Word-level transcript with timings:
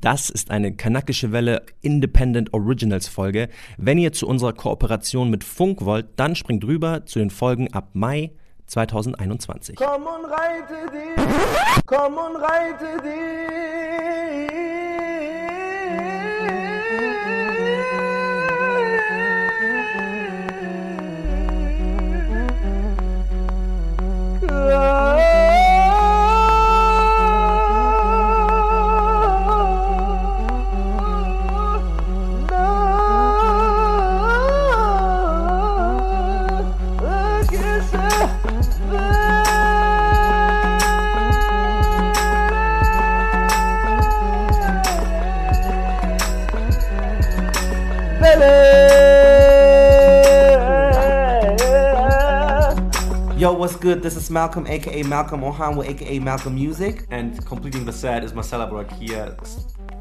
Das 0.00 0.30
ist 0.30 0.52
eine 0.52 0.76
kanakische 0.76 1.32
Welle 1.32 1.62
Independent 1.80 2.54
Originals 2.54 3.08
Folge. 3.08 3.48
Wenn 3.78 3.98
ihr 3.98 4.12
zu 4.12 4.28
unserer 4.28 4.52
Kooperation 4.52 5.28
mit 5.28 5.42
Funk 5.42 5.84
wollt, 5.84 6.06
dann 6.14 6.36
springt 6.36 6.62
rüber 6.62 7.04
zu 7.04 7.18
den 7.18 7.30
Folgen 7.30 7.72
ab 7.72 7.88
Mai 7.94 8.30
2021. 8.66 9.74
Komm 9.74 10.02
und 10.02 10.24
reite 10.26 10.92
dich, 10.92 11.84
komm 11.84 12.12
und 12.12 12.36
reite 12.36 12.98
Yo, 14.48 14.57
what's 53.58 53.74
good? 53.74 54.02
This 54.02 54.14
is 54.14 54.30
Malcolm, 54.30 54.68
aka 54.68 55.02
Malcolm 55.02 55.40
Ohanwa, 55.40 55.84
aka 55.84 56.20
Malcolm 56.20 56.54
Music. 56.54 57.04
And 57.10 57.44
completing 57.44 57.84
the 57.84 57.92
set 57.92 58.22
is 58.22 58.32
Marcella 58.32 58.68
Brakia, 58.68 59.34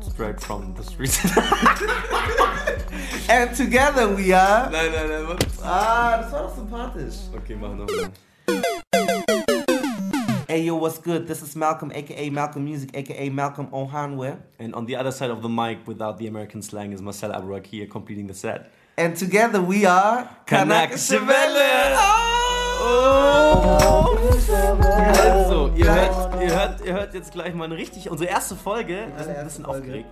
straight 0.04 0.40
from 0.40 0.76
the 0.76 0.84
streets. 0.84 1.18
And 3.30 3.54
together 3.56 4.08
we 4.08 4.32
are. 4.32 4.70
nein, 4.70 4.92
nein, 4.92 5.10
nein, 5.10 5.28
was? 5.28 5.38
Ah, 5.64 6.20
das 6.22 6.32
war 6.32 6.44
doch 6.44 6.56
sympathisch. 6.56 7.16
Okay, 7.36 7.56
mach 7.56 7.72
nochmal. 7.72 8.12
Hey, 10.48 10.62
yo, 10.62 10.76
what's 10.76 10.98
good? 11.00 11.28
This 11.28 11.42
is 11.42 11.56
Malcolm, 11.56 11.92
aka 11.94 12.30
Malcolm 12.30 12.64
Music, 12.64 12.92
aka 12.94 13.30
Malcolm 13.30 13.68
Ohanwe. 13.68 14.38
And 14.60 14.74
on 14.76 14.86
the 14.86 14.96
other 14.96 15.12
side 15.12 15.30
of 15.30 15.42
the 15.42 15.50
mic, 15.50 15.86
without 15.88 16.20
the 16.20 16.28
American 16.28 16.62
slang, 16.62 16.94
is 16.94 17.02
Marcella 17.02 17.42
Aburakia 17.42 17.90
completing 17.90 18.28
the 18.28 18.34
set. 18.34 18.72
And 18.98 19.16
together 19.18 19.62
we 19.62 19.86
are. 19.86 20.30
Kanakische 20.46 21.20
Welle. 21.28 22.47
Oh. 22.80 24.18
Also, 25.20 25.72
ihr 25.76 25.94
hört, 25.94 26.42
ihr, 26.42 26.56
hört, 26.56 26.86
ihr 26.86 26.94
hört 26.94 27.14
jetzt 27.14 27.32
gleich 27.32 27.54
mal 27.54 27.66
eine 27.66 27.76
richtig, 27.78 28.10
unsere 28.10 28.30
erste 28.30 28.56
Folge. 28.56 29.08
Wir 29.16 29.24
sind 29.24 29.36
ein 29.36 29.46
bisschen 29.46 29.66
Folge. 29.66 29.80
aufgeregt. 29.80 30.10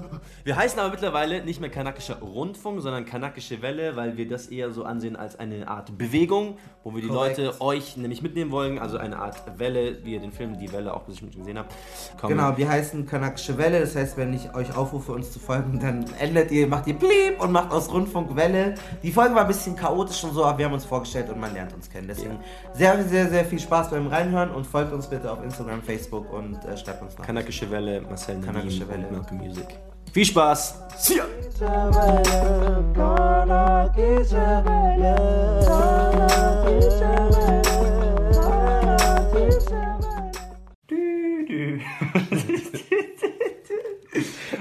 Wir 0.44 0.56
heißen 0.56 0.78
aber 0.78 0.90
mittlerweile 0.90 1.44
nicht 1.44 1.60
mehr 1.60 1.70
kanakischer 1.70 2.16
Rundfunk, 2.20 2.80
sondern 2.80 3.04
kanakische 3.04 3.62
Welle, 3.62 3.96
weil 3.96 4.16
wir 4.16 4.28
das 4.28 4.46
eher 4.48 4.70
so 4.72 4.84
ansehen 4.84 5.16
als 5.16 5.38
eine 5.38 5.68
Art 5.68 5.96
Bewegung, 5.96 6.58
wo 6.84 6.94
wir 6.94 7.02
die 7.02 7.08
Korrekt. 7.08 7.38
Leute, 7.38 7.60
euch 7.60 7.96
nämlich 7.96 8.22
mitnehmen 8.22 8.50
wollen. 8.50 8.78
Also 8.78 8.98
eine 8.98 9.18
Art 9.18 9.58
Welle, 9.58 10.04
wie 10.04 10.14
ihr 10.14 10.20
den 10.20 10.32
Film 10.32 10.58
Die 10.58 10.72
Welle 10.72 10.94
auch 10.94 11.02
bestimmt 11.02 11.36
gesehen 11.36 11.58
habt. 11.58 11.72
Komm, 12.20 12.30
Genau, 12.30 12.56
wir 12.56 12.68
heißen 12.68 13.06
Kanakische 13.06 13.56
Welle. 13.58 13.80
Das 13.80 13.94
heißt, 13.94 14.16
wenn 14.16 14.32
ich 14.32 14.54
euch 14.54 14.74
aufrufe, 14.76 15.12
uns 15.12 15.32
zu 15.32 15.38
folgen, 15.38 15.78
dann 15.80 16.04
ändert 16.18 16.50
ihr, 16.50 16.66
macht 16.66 16.86
ihr 16.86 16.94
Blieb 16.94 17.40
und 17.40 17.52
macht 17.52 17.70
aus 17.70 17.92
Rundfunk 17.92 18.34
Welle. 18.36 18.74
Die 19.02 19.12
Folge 19.12 19.34
war 19.34 19.42
ein 19.42 19.48
bisschen 19.48 19.76
chaotisch 19.76 20.22
und 20.24 20.32
so, 20.34 20.44
aber 20.44 20.58
wir 20.58 20.66
haben 20.66 20.74
uns 20.74 20.84
vorgestellt 20.84 21.28
und 21.30 21.40
man 21.40 21.52
lernt 21.54 21.72
uns 21.72 21.88
kennen. 21.90 22.08
Deswegen 22.08 22.38
sehr, 22.74 23.02
sehr, 23.04 23.28
sehr 23.28 23.44
viel 23.44 23.58
Spaß 23.60 23.90
beim 23.90 24.06
Reinhören 24.06 24.50
und 24.50 24.66
folgt 24.66 24.92
uns 24.92 25.06
bitte 25.06 25.30
auf 25.30 25.42
Instagram, 25.42 25.82
Facebook 25.82 26.32
und 26.32 26.64
äh, 26.64 26.76
schreibt 26.76 27.02
uns 27.02 27.16
nach. 27.18 27.26
Kanakische 27.26 27.70
Welle, 27.70 28.00
Marcel 28.00 28.36
Nadim 28.36 28.46
Kanakische 28.52 28.88
Welle. 28.88 29.06
Malcolm 29.10 29.38
Music. 29.38 29.66
Viel 30.12 30.26
Spaß! 30.26 30.74
See 30.98 31.16
ya! 31.16 31.24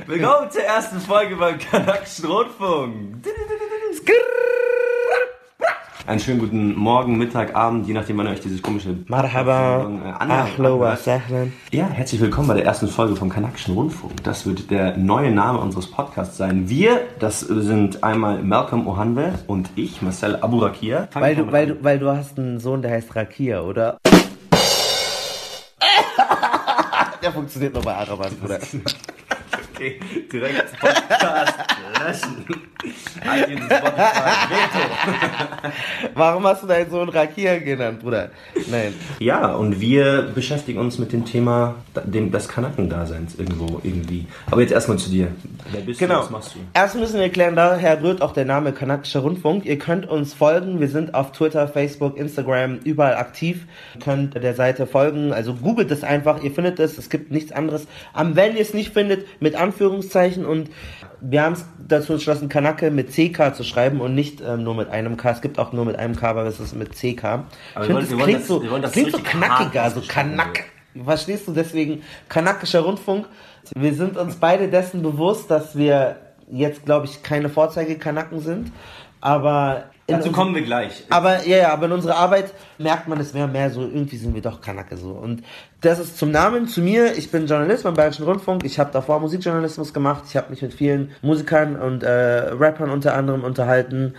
Willkommen 0.08 0.52
zur 0.52 0.64
ersten 0.64 1.02
Folge 1.02 1.36
beim 1.36 1.60
Kanakischen 1.60 2.26
Rundfunk. 2.26 3.26
Einen 6.08 6.20
schönen 6.20 6.40
guten 6.40 6.76
Morgen, 6.76 7.18
Mittag, 7.18 7.56
Abend, 7.56 7.88
je 7.88 7.94
nachdem, 7.94 8.18
wann 8.18 8.26
ihr 8.26 8.32
euch 8.34 8.42
dieses 8.42 8.62
komische 8.62 8.98
Marhaba, 9.08 9.90
äh. 10.20 10.24
Ahlo 10.24 10.80
wa 10.80 10.96
sahlan. 10.96 11.54
Ja, 11.72 11.88
herzlich 11.88 12.20
willkommen 12.20 12.48
bei 12.48 12.56
der 12.56 12.66
ersten 12.66 12.88
Folge 12.88 13.16
vom 13.16 13.30
Kanakischen 13.30 13.76
Rundfunk. 13.76 14.24
Das 14.24 14.46
wird 14.46 14.72
der 14.72 14.98
neue 14.98 15.32
Name 15.32 15.60
unseres 15.60 15.90
Podcasts 15.90 16.38
sein. 16.38 16.68
Wir, 16.68 17.02
das 17.20 17.42
sind 17.42 18.04
einmal 18.04 18.42
Malcolm 18.42 18.88
Ohanwe 18.88 19.34
und 19.48 19.70
ich, 19.76 20.02
Marcel 20.02 20.38
Aburakia. 20.38 21.08
Weil 21.14 21.36
du, 21.36 21.52
weil, 21.52 21.68
du, 21.68 21.84
weil 21.84 22.00
du 22.00 22.10
hast 22.10 22.38
einen 22.40 22.60
Sohn, 22.60 22.82
der 22.82 22.92
heißt 22.92 23.16
Rakia, 23.16 23.62
oder? 23.62 23.98
der 27.22 27.32
funktioniert 27.32 27.74
nur 27.74 27.84
bei 27.84 27.96
Arabern, 27.96 28.36
Bruder. 28.38 28.60
Okay, 29.74 30.00
direkt 30.32 30.80
Podcast 30.80 31.54
löschen. 32.00 32.46
iTunes, 33.24 33.66
Spotify, 33.66 34.50
Veto. 34.52 34.84
Warum 36.16 36.46
hast 36.46 36.64
du 36.64 36.68
deinen 36.68 36.90
Sohn 36.90 37.10
Rakia 37.10 37.60
genannt, 37.60 38.00
Bruder? 38.02 38.30
Nein. 38.70 38.94
Ja, 39.20 39.54
und 39.54 39.80
wir 39.80 40.24
beschäftigen 40.34 40.80
uns 40.80 40.98
mit 40.98 41.12
dem 41.14 41.26
Thema 41.26 41.76
dem, 42.06 42.32
des 42.32 42.48
Kanakendaseins 42.48 43.36
irgendwo, 43.36 43.80
irgendwie. 43.84 44.26
Aber 44.50 44.62
jetzt 44.62 44.72
erstmal 44.72 44.98
zu 44.98 45.10
dir. 45.10 45.28
Wer 45.72 45.82
bist 45.82 46.00
Genau. 46.00 46.16
du, 46.16 46.22
was 46.24 46.30
machst 46.30 46.56
du? 46.56 46.60
Erst 46.74 46.96
müssen 46.96 47.20
wir 47.20 47.30
klären, 47.30 47.56
daher 47.56 48.02
rührt 48.02 48.22
auch 48.22 48.34
der 48.34 48.46
Name 48.46 48.72
Kanakischer 48.72 49.20
Rundfunk. 49.22 49.66
Ihr 49.66 49.78
könnt 49.78 50.08
uns 50.10 50.34
folgen. 50.34 50.80
Wir 50.80 50.88
sind 50.90 51.14
auf 51.14 51.32
Twitter, 51.32 51.68
Facebook, 51.68 52.18
Instagram, 52.18 52.80
überall 52.84 53.16
aktiv. 53.16 53.66
Ihr 53.96 54.02
könnt 54.02 54.36
der 54.36 54.54
Seite 54.56 54.88
folgen. 54.88 55.34
Also 55.34 55.54
googelt 55.56 55.92
es 55.92 56.04
einfach. 56.04 56.44
Ihr 56.44 56.52
findet 56.52 56.80
es. 56.80 56.98
Es 56.98 57.10
gibt 57.10 57.32
nichts 57.32 57.52
anderes. 57.52 57.88
Am 58.14 58.36
wenn 58.36 58.56
ihr 58.56 58.62
es 58.62 58.74
nicht 58.74 58.94
findet, 58.94 59.26
mit 59.42 59.56
Anführungszeichen. 59.56 60.46
Und 60.46 60.70
wir 61.22 61.44
haben 61.44 61.54
es 61.54 61.66
dazu 61.88 62.14
entschlossen, 62.14 62.50
Kanake 62.50 62.90
mit 62.92 63.12
CK 63.12 63.54
zu 63.56 63.64
schreiben 63.64 64.02
und 64.02 64.16
nicht 64.16 64.42
ähm, 64.42 64.64
nur 64.64 64.76
mit 64.76 64.90
einem 64.90 65.18
K. 65.18 65.30
Es 65.32 65.42
gibt 65.42 65.60
auch 65.60 65.72
nur 65.72 65.86
mit 65.86 65.96
einem 65.98 66.16
K, 66.16 66.30
aber 66.30 66.46
es 66.46 66.60
ist 66.60 66.76
mit 66.76 66.94
CK. 66.96 67.24
Aber 67.24 67.46
ich 67.82 67.86
finde, 67.86 68.10
wollen 68.10 68.20
klingt 68.24 68.40
das- 68.40 68.48
so, 68.48 68.78
das 68.80 68.92
klingt 68.92 69.12
so 69.12 69.20
knackiger, 69.20 69.90
so 69.90 70.00
ausgesprochen 70.00 70.08
Kanak. 70.38 70.64
Verstehst 71.06 71.48
du? 71.48 71.54
Deswegen 71.54 72.02
kanakischer 72.28 72.82
Rundfunk. 72.82 73.28
Wir 73.76 73.94
sind 73.94 74.18
uns 74.18 74.36
beide 74.36 74.68
dessen 74.68 75.02
bewusst, 75.04 75.50
dass 75.50 75.78
wir 75.78 76.18
jetzt, 76.52 76.86
glaube 76.86 77.06
ich, 77.06 77.24
keine 77.24 77.48
Vorzeige-Kanaken 77.50 78.40
sind. 78.42 78.72
Aber 79.22 79.84
Dazu 80.12 80.32
kommen 80.32 80.56
wir 80.56 80.62
gleich. 80.62 81.04
aber 81.10 81.46
ja, 81.48 81.58
ja, 81.58 81.74
aber 81.74 81.88
in 81.88 81.94
unserer 81.94 82.16
Arbeit 82.16 82.54
merkt 82.78 83.08
man 83.08 83.20
es 83.20 83.34
mehr 83.34 83.46
und 83.46 83.54
mehr 83.54 83.70
so, 83.70 83.82
irgendwie 83.82 84.18
sind 84.18 84.34
wir 84.34 84.42
doch 84.42 84.62
Kanake 84.62 84.98
so. 84.98 85.12
Und 85.12 85.44
das 85.82 86.00
ist 86.00 86.18
zum 86.18 86.32
Namen, 86.32 86.68
zu 86.68 86.82
mir, 86.82 87.18
ich 87.18 87.32
bin 87.32 87.48
Journalist 87.48 87.84
beim 87.84 87.96
Bayerischen 87.96 88.26
Rundfunk, 88.26 88.64
ich 88.64 88.80
habe 88.80 88.92
davor 88.92 89.20
Musikjournalismus 89.20 89.94
gemacht, 89.94 90.24
ich 90.28 90.38
habe 90.38 90.50
mich 90.50 90.62
mit 90.62 90.74
vielen 90.74 91.12
Musikern 91.22 91.76
und 91.76 92.04
äh, 92.04 92.10
Rappern 92.12 92.90
unter 92.90 93.16
anderem 93.16 93.44
unterhalten. 93.44 94.16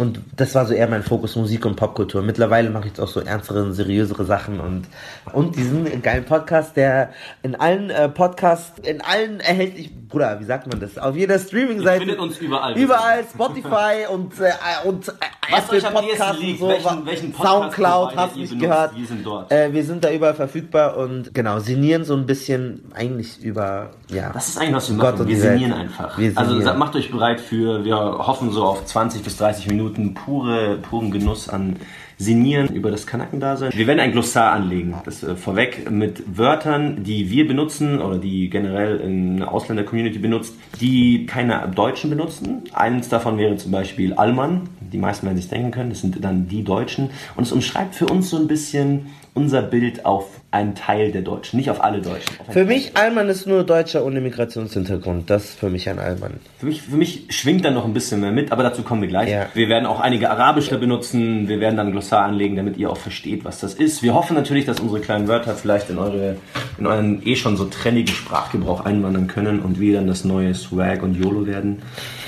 Und 0.00 0.20
das 0.36 0.54
war 0.54 0.66
so 0.66 0.72
eher 0.74 0.88
mein 0.88 1.02
Fokus 1.02 1.36
Musik 1.36 1.64
und 1.66 1.76
Popkultur. 1.76 2.22
Mittlerweile 2.22 2.70
mache 2.70 2.84
ich 2.84 2.90
jetzt 2.90 3.00
auch 3.00 3.08
so 3.08 3.20
ernstere, 3.20 3.72
seriösere 3.72 4.24
Sachen 4.24 4.58
und, 4.60 4.86
und 5.32 5.56
diesen 5.56 6.02
geilen 6.02 6.24
Podcast, 6.24 6.76
der 6.76 7.10
in 7.42 7.54
allen 7.54 7.90
äh, 7.90 8.08
Podcasts, 8.08 8.78
in 8.86 9.00
allen 9.00 9.40
erhältlich, 9.40 9.90
Bruder, 10.08 10.40
wie 10.40 10.44
sagt 10.44 10.66
man 10.66 10.80
das? 10.80 10.98
Auf 10.98 11.14
jeder 11.16 11.38
Streaming-Seite. 11.38 12.00
Findet 12.00 12.18
uns 12.18 12.38
überall. 12.38 12.76
Überall, 12.76 13.24
Spotify 13.32 14.06
und, 14.12 14.32
äh, 14.40 14.50
und 14.88 15.06
äh, 15.08 15.12
Was 15.52 15.64
Apple 15.72 15.80
Podcasts 15.90 16.40
und 16.40 16.58
so, 16.58 16.68
welchen- 16.68 17.06
welchen 17.06 17.32
Podcast-Provider 17.32 17.60
Soundcloud, 17.60 18.16
hast 18.16 18.34
du 18.34 18.40
nicht 18.40 18.50
benutzt, 18.50 18.68
gehört. 18.70 18.96
wir 18.96 19.06
sind 19.06 19.26
dort. 19.26 19.52
Äh, 19.52 19.72
wir 19.72 19.84
sind 19.84 20.02
da 20.04 20.10
überall 20.10 20.34
verfügbar 20.34 20.96
und 20.96 21.32
genau, 21.34 21.58
sinnieren 21.60 22.04
so 22.04 22.14
ein 22.14 22.26
bisschen 22.26 22.82
eigentlich 22.94 23.40
über, 23.42 23.90
ja. 24.08 24.30
Das 24.32 24.48
ist 24.48 24.58
eigentlich, 24.58 24.74
was 24.74 24.90
wir 24.90 24.96
Gott 24.96 25.12
machen. 25.12 25.20
und 25.22 25.28
Wir 25.28 25.36
sinnieren 25.40 25.72
einfach. 25.72 26.18
Wir 26.18 26.32
Also 26.34 26.50
sinnieren. 26.52 26.72
sa- 26.72 26.78
macht 26.78 26.96
euch 26.96 27.10
bereit 27.10 27.40
für, 27.40 27.84
wir 27.84 27.96
hoffen 27.96 28.50
so 28.50 28.64
auf 28.64 28.84
20 28.84 29.22
bis 29.22 29.36
30 29.36 29.68
Minuten 29.68 29.89
pure, 30.14 30.78
puren 30.78 31.10
Genuss 31.10 31.48
an 31.48 31.76
Sinieren 32.20 32.74
über 32.74 32.90
das 32.90 33.06
Kanakendasein. 33.06 33.72
Wir 33.74 33.86
werden 33.86 33.98
ein 33.98 34.12
Glossar 34.12 34.52
anlegen, 34.52 34.94
das 35.06 35.22
äh, 35.22 35.36
vorweg 35.36 35.90
mit 35.90 36.36
Wörtern, 36.36 37.02
die 37.02 37.30
wir 37.30 37.48
benutzen 37.48 37.98
oder 37.98 38.18
die 38.18 38.50
generell 38.50 39.00
in 39.00 39.38
der 39.38 39.50
Ausländer-Community 39.50 40.18
benutzt, 40.18 40.54
die 40.82 41.24
keine 41.24 41.66
Deutschen 41.74 42.10
benutzen. 42.10 42.64
Eines 42.74 43.08
davon 43.08 43.38
wäre 43.38 43.56
zum 43.56 43.72
Beispiel 43.72 44.12
Allmann. 44.12 44.68
Die 44.80 44.98
meisten 44.98 45.24
werden 45.24 45.38
sich 45.38 45.48
denken 45.48 45.70
können, 45.70 45.88
das 45.88 46.02
sind 46.02 46.22
dann 46.22 46.46
die 46.46 46.62
Deutschen. 46.62 47.08
Und 47.36 47.44
es 47.44 47.52
umschreibt 47.52 47.94
für 47.94 48.06
uns 48.06 48.28
so 48.28 48.36
ein 48.36 48.48
bisschen 48.48 49.06
unser 49.34 49.62
Bild 49.62 50.04
auf 50.04 50.40
einen 50.50 50.74
Teil 50.74 51.12
der 51.12 51.22
Deutschen, 51.22 51.56
nicht 51.58 51.70
auf 51.70 51.82
alle 51.82 52.00
Deutschen. 52.00 52.34
Auf 52.46 52.52
Für 52.52 52.64
mich, 52.64 52.96
Allmann 52.96 53.28
ist 53.28 53.46
nur 53.46 53.62
Deutscher 53.62 54.04
ohne 54.04 54.20
Migrationshintergrund. 54.20 55.30
Das 55.30 55.44
ist 55.44 55.58
für 55.60 55.70
mich 55.70 55.88
ein 55.88 56.00
Allmann. 56.00 56.40
Für 56.58 56.66
mich, 56.66 56.82
für 56.82 56.96
mich 56.96 57.26
schwingt 57.30 57.64
dann 57.64 57.74
noch 57.74 57.84
ein 57.84 57.92
bisschen 57.92 58.20
mehr 58.20 58.32
mit, 58.32 58.50
aber 58.50 58.64
dazu 58.64 58.82
kommen 58.82 59.02
wir 59.02 59.08
gleich. 59.08 59.30
Ja. 59.30 59.46
Wir 59.54 59.68
werden 59.68 59.86
auch 59.86 60.00
einige 60.00 60.30
arabische 60.30 60.76
benutzen, 60.78 61.48
wir 61.48 61.60
werden 61.60 61.76
dann 61.76 61.88
ein 61.88 61.92
Glossar 61.92 62.24
anlegen, 62.24 62.56
damit 62.56 62.76
ihr 62.78 62.90
auch 62.90 62.96
versteht, 62.96 63.44
was 63.44 63.60
das 63.60 63.74
ist. 63.74 64.02
Wir 64.02 64.14
hoffen 64.14 64.34
natürlich, 64.34 64.66
dass 64.66 64.80
unsere 64.80 65.00
kleinen 65.00 65.28
Wörter 65.28 65.54
vielleicht 65.54 65.90
in, 65.90 65.98
eure, 65.98 66.36
in 66.78 66.86
euren 66.86 67.24
eh 67.24 67.36
schon 67.36 67.56
so 67.56 67.66
trennigen 67.66 68.14
Sprachgebrauch 68.14 68.84
einwandern 68.84 69.28
können 69.28 69.60
und 69.60 69.78
wir 69.78 69.94
dann 69.94 70.08
das 70.08 70.24
neue 70.24 70.54
Swag 70.54 71.02
und 71.02 71.14
YOLO 71.14 71.46
werden. 71.46 71.82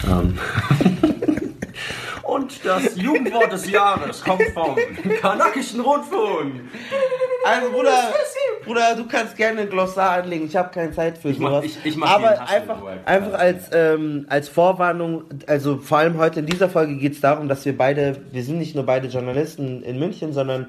Ähm. 0.09 0.39
Und 2.35 2.65
das 2.65 2.97
Jugendwort 2.97 3.53
des 3.53 3.71
Jahres 3.71 4.23
kommt 4.25 4.43
vom 4.55 4.77
Kanakischen 5.21 5.81
Rundfunk. 5.81 6.61
Also 7.45 7.71
Bruder, 7.73 8.13
Bruder, 8.65 8.95
du 8.97 9.07
kannst 9.09 9.37
gerne 9.37 9.63
ein 9.63 9.69
Glossar 9.69 10.23
anlegen. 10.23 10.47
Ich 10.47 10.55
habe 10.57 10.71
keine 10.73 10.93
Zeit 10.93 11.19
für 11.19 11.29
mach- 11.31 11.51
sowas. 11.51 11.65
ich- 11.65 11.79
ich 11.85 11.97
mach 11.97 12.11
Aber 12.15 12.41
einfach, 12.49 12.79
einfach 13.05 13.39
als, 13.39 13.65
ähm, 13.73 14.27
als 14.29 14.49
Vorwarnung, 14.49 15.25
also 15.47 15.79
vor 15.79 15.99
allem 15.99 16.19
heute 16.19 16.41
in 16.41 16.47
dieser 16.47 16.69
Folge 16.69 16.97
geht 16.97 17.13
es 17.15 17.21
darum, 17.21 17.49
dass 17.49 17.65
wir 17.65 17.77
beide, 17.77 18.17
wir 18.31 18.45
sind 18.45 18.59
nicht 18.59 18.75
nur 18.75 18.87
beide 18.87 19.09
Journalisten 19.09 19.83
in 19.83 19.99
München, 19.99 20.33
sondern 20.33 20.69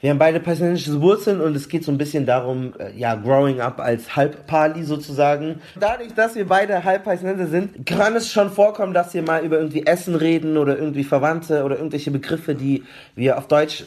wir 0.00 0.10
haben 0.10 0.18
beide 0.18 0.40
palästinensische 0.40 1.00
Wurzeln 1.00 1.40
und 1.40 1.54
es 1.54 1.68
geht 1.68 1.84
so 1.84 1.92
ein 1.92 1.98
bisschen 1.98 2.24
darum, 2.26 2.72
äh, 2.78 2.96
ja, 2.98 3.14
growing 3.14 3.60
up 3.60 3.80
als 3.80 4.16
Halbpali 4.16 4.82
sozusagen. 4.82 5.60
Dadurch, 5.78 6.14
dass 6.14 6.34
wir 6.34 6.46
beide 6.46 6.82
Halbpalästinenser 6.84 7.46
sind, 7.48 7.84
kann 7.86 8.16
es 8.16 8.32
schon 8.32 8.50
vorkommen, 8.50 8.94
dass 8.94 9.12
wir 9.14 9.22
mal 9.22 9.44
über 9.44 9.58
irgendwie 9.58 9.84
Essen 9.86 10.14
reden 10.14 10.56
oder 10.56 10.78
irgendwie 10.78 11.04
Verwandte 11.04 11.64
oder 11.64 11.76
irgendwelche 11.76 12.10
Begriffe, 12.10 12.54
die 12.54 12.82
wir 13.14 13.36
auf 13.38 13.46
Deutsch 13.48 13.84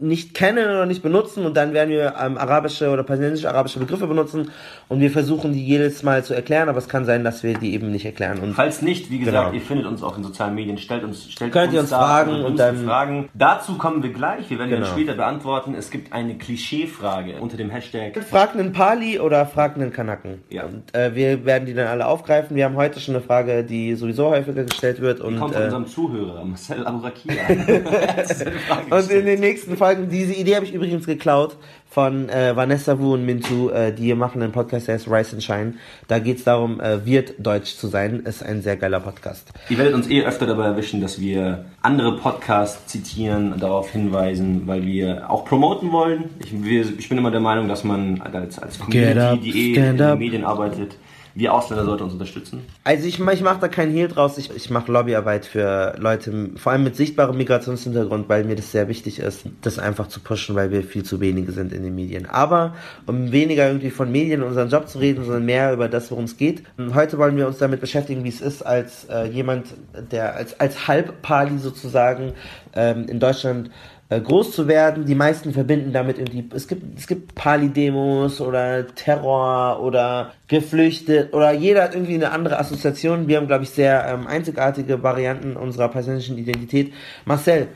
nicht 0.00 0.34
kennen 0.34 0.64
oder 0.68 0.86
nicht 0.86 1.02
benutzen 1.02 1.44
und 1.44 1.56
dann 1.56 1.72
werden 1.72 1.90
wir 1.90 2.14
ähm, 2.20 2.38
arabische 2.38 2.90
oder 2.90 3.02
palästinensische 3.02 3.48
arabische 3.48 3.78
Begriffe 3.78 4.06
benutzen 4.06 4.50
und 4.88 5.00
wir 5.00 5.10
versuchen 5.10 5.52
die 5.52 5.64
jedes 5.64 6.02
Mal 6.02 6.24
zu 6.24 6.34
erklären, 6.34 6.68
aber 6.68 6.78
es 6.78 6.88
kann 6.88 7.04
sein, 7.04 7.24
dass 7.24 7.42
wir 7.42 7.54
die 7.58 7.74
eben 7.74 7.90
nicht 7.90 8.04
erklären. 8.04 8.38
Und 8.40 8.54
Falls 8.54 8.82
nicht, 8.82 9.10
wie 9.10 9.18
gesagt, 9.18 9.46
Genau. 9.46 9.52
ihr 9.54 9.60
findet 9.60 9.86
uns 9.86 10.02
auch 10.02 10.16
in 10.16 10.24
sozialen 10.24 10.54
Medien, 10.54 10.78
stellt 10.78 11.04
uns, 11.04 11.30
stellt 11.30 11.52
Könnt 11.52 11.72
ihr 11.72 11.80
uns 11.80 11.90
da 11.90 11.98
fragen 11.98 12.30
und 12.44 12.58
dümmsten 12.58 12.58
dann- 12.58 12.84
Fragen. 12.84 13.28
Dazu 13.34 13.76
kommen 13.76 14.02
wir 14.02 14.12
gleich. 14.12 14.48
Wir 14.50 14.58
werden 14.58 14.70
Genau. 14.70 14.82
dann 14.86 14.92
später 14.94 15.15
beantworten. 15.16 15.74
Es 15.74 15.90
gibt 15.90 16.12
eine 16.12 16.36
Klischeefrage 16.36 17.40
unter 17.40 17.56
dem 17.56 17.70
Hashtag. 17.70 18.16
fragt 18.22 18.54
einen 18.54 18.72
Pali 18.72 19.18
oder 19.18 19.46
fragt 19.46 19.76
einen 19.76 19.92
Kanaken. 19.92 20.42
Ja. 20.50 20.64
Und 20.64 20.94
äh, 20.94 21.14
wir 21.14 21.44
werden 21.44 21.66
die 21.66 21.74
dann 21.74 21.86
alle 21.86 22.06
aufgreifen. 22.06 22.56
Wir 22.56 22.64
haben 22.64 22.76
heute 22.76 23.00
schon 23.00 23.14
eine 23.14 23.24
Frage, 23.24 23.64
die 23.64 23.94
sowieso 23.94 24.30
häufiger 24.30 24.64
gestellt 24.64 25.00
wird 25.00 25.20
und 25.20 25.38
Kommt 25.38 25.54
von 25.54 25.62
äh, 25.62 25.64
unserem 25.66 25.86
Zuhörer, 25.86 26.44
Marcel 26.44 26.86
Aburakia. 26.86 27.34
Und 28.90 29.10
in 29.10 29.26
den 29.26 29.40
nächsten 29.40 29.76
Folgen, 29.76 30.08
diese 30.08 30.34
Idee 30.34 30.56
habe 30.56 30.64
ich 30.64 30.74
übrigens 30.74 31.06
geklaut 31.06 31.56
von 31.96 32.28
äh, 32.28 32.54
Vanessa 32.54 32.98
Wu 32.98 33.14
und 33.14 33.24
Mintu, 33.24 33.70
äh, 33.70 33.90
die 33.90 34.14
machen 34.14 34.42
einen 34.42 34.52
Podcast, 34.52 34.86
der 34.86 34.96
heißt 34.96 35.08
Rise 35.08 35.32
and 35.32 35.42
Shine. 35.42 35.74
Da 36.08 36.18
geht 36.18 36.36
es 36.36 36.44
darum, 36.44 36.78
äh, 36.78 37.06
wird 37.06 37.36
Deutsch 37.38 37.74
zu 37.74 37.86
sein. 37.86 38.20
Ist 38.20 38.44
ein 38.44 38.60
sehr 38.60 38.76
geiler 38.76 39.00
Podcast. 39.00 39.50
Ihr 39.70 39.78
werdet 39.78 39.94
uns 39.94 40.06
eh 40.10 40.22
öfter 40.22 40.44
dabei 40.44 40.66
erwischen, 40.66 41.00
dass 41.00 41.18
wir 41.22 41.64
andere 41.80 42.18
Podcasts 42.18 42.86
zitieren, 42.86 43.54
darauf 43.58 43.88
hinweisen, 43.88 44.66
weil 44.66 44.84
wir 44.84 45.30
auch 45.30 45.46
promoten 45.46 45.90
wollen. 45.90 46.24
Ich, 46.38 46.52
wir, 46.62 46.82
ich 46.98 47.08
bin 47.08 47.16
immer 47.16 47.30
der 47.30 47.40
Meinung, 47.40 47.66
dass 47.66 47.82
man 47.82 48.20
als, 48.20 48.58
als 48.58 48.78
Get 48.90 49.16
up, 49.16 49.30
Community, 49.30 49.50
die 49.50 49.74
eh 49.74 49.88
in 49.88 49.96
den. 49.96 50.18
Medien 50.18 50.44
arbeitet, 50.44 50.98
wir 51.36 51.52
Ausländer 51.52 51.84
sollten 51.84 52.04
uns 52.04 52.14
unterstützen. 52.14 52.62
Also 52.82 53.06
ich, 53.06 53.20
ich 53.20 53.42
mache 53.42 53.60
da 53.60 53.68
keinen 53.68 53.92
Hehl 53.92 54.08
draus. 54.08 54.38
Ich, 54.38 54.50
ich 54.56 54.70
mache 54.70 54.90
Lobbyarbeit 54.90 55.44
für 55.44 55.94
Leute, 55.98 56.50
vor 56.56 56.72
allem 56.72 56.82
mit 56.82 56.96
sichtbarem 56.96 57.36
Migrationshintergrund, 57.36 58.26
weil 58.30 58.44
mir 58.44 58.56
das 58.56 58.72
sehr 58.72 58.88
wichtig 58.88 59.18
ist, 59.18 59.44
das 59.60 59.78
einfach 59.78 60.08
zu 60.08 60.20
pushen, 60.20 60.56
weil 60.56 60.70
wir 60.70 60.82
viel 60.82 61.04
zu 61.04 61.20
wenige 61.20 61.52
sind 61.52 61.74
in 61.74 61.82
den 61.82 61.94
Medien. 61.94 62.24
Aber 62.24 62.74
um 63.06 63.32
weniger 63.32 63.66
irgendwie 63.66 63.90
von 63.90 64.10
Medien 64.10 64.40
und 64.42 64.48
unseren 64.48 64.70
Job 64.70 64.88
zu 64.88 64.98
reden, 64.98 65.24
sondern 65.24 65.44
mehr 65.44 65.74
über 65.74 65.88
das, 65.88 66.10
worum 66.10 66.24
es 66.24 66.38
geht. 66.38 66.62
Heute 66.94 67.18
wollen 67.18 67.36
wir 67.36 67.46
uns 67.46 67.58
damit 67.58 67.82
beschäftigen, 67.82 68.24
wie 68.24 68.30
es 68.30 68.40
ist, 68.40 68.62
als 68.62 69.04
äh, 69.10 69.26
jemand, 69.26 69.66
der 70.10 70.36
als, 70.36 70.58
als 70.58 70.88
Halbpali 70.88 71.58
sozusagen 71.58 72.32
ähm, 72.72 73.06
in 73.08 73.20
Deutschland 73.20 73.70
äh, 74.08 74.20
groß 74.20 74.52
zu 74.52 74.68
werden. 74.68 75.04
Die 75.04 75.14
meisten 75.14 75.52
verbinden 75.52 75.92
damit 75.92 76.18
irgendwie, 76.18 76.48
es 76.54 76.68
gibt, 76.68 76.98
es 76.98 77.06
gibt 77.06 77.34
Pali-Demos 77.34 78.40
oder 78.40 78.86
Terror 78.94 79.80
oder 79.82 80.32
geflüchtet 80.48 81.32
oder 81.34 81.52
jeder 81.52 81.82
hat 81.84 81.94
irgendwie 81.94 82.14
eine 82.14 82.30
andere 82.32 82.58
Assoziation. 82.58 83.28
Wir 83.28 83.38
haben, 83.38 83.46
glaube 83.46 83.64
ich, 83.64 83.70
sehr 83.70 84.06
ähm, 84.06 84.26
einzigartige 84.26 85.02
Varianten 85.02 85.56
unserer 85.56 85.88
persönlichen 85.88 86.38
Identität. 86.38 86.92
Marcel, 87.24 87.68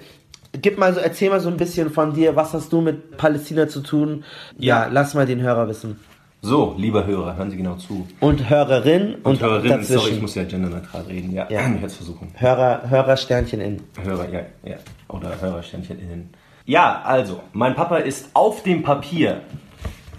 gib 0.62 0.78
mal 0.78 0.94
so, 0.94 1.00
erzähl 1.00 1.30
mal 1.30 1.40
so 1.40 1.48
ein 1.48 1.56
bisschen 1.56 1.90
von 1.90 2.14
dir, 2.14 2.36
was 2.36 2.52
hast 2.54 2.72
du 2.72 2.80
mit 2.80 3.16
Palästina 3.16 3.68
zu 3.68 3.80
tun? 3.80 4.24
Ja, 4.58 4.82
Ja. 4.84 4.88
lass 4.90 5.14
mal 5.14 5.26
den 5.26 5.40
Hörer 5.40 5.68
wissen. 5.68 5.98
So, 6.42 6.74
lieber 6.78 7.04
Hörer, 7.06 7.36
hören 7.36 7.50
Sie 7.50 7.56
genau 7.58 7.74
zu. 7.74 8.06
Und 8.20 8.48
Hörerin 8.48 9.16
und, 9.16 9.26
Und 9.26 9.40
Hörerinnen, 9.42 9.78
dazwischen. 9.80 9.98
sorry, 10.00 10.12
ich 10.14 10.22
muss 10.22 10.34
ja 10.34 10.44
genderneutral 10.44 11.02
reden. 11.02 11.32
Ja, 11.32 11.46
Ja. 11.50 11.60
ich 11.66 11.66
werde 11.74 11.86
es 11.86 11.96
versuchen. 11.96 12.28
Hörer, 12.34 12.88
Hörer 12.88 13.16
Sternchen 13.18 13.60
in. 13.60 13.82
Hörer, 14.02 14.26
ja, 14.32 14.40
ja. 14.64 14.76
Oder 15.08 15.38
Hörerständchen 15.40 15.98
innen. 15.98 16.30
Ja, 16.64 17.02
also, 17.04 17.40
mein 17.52 17.74
Papa 17.74 17.98
ist 17.98 18.30
auf 18.32 18.62
dem 18.62 18.82
Papier, 18.82 19.42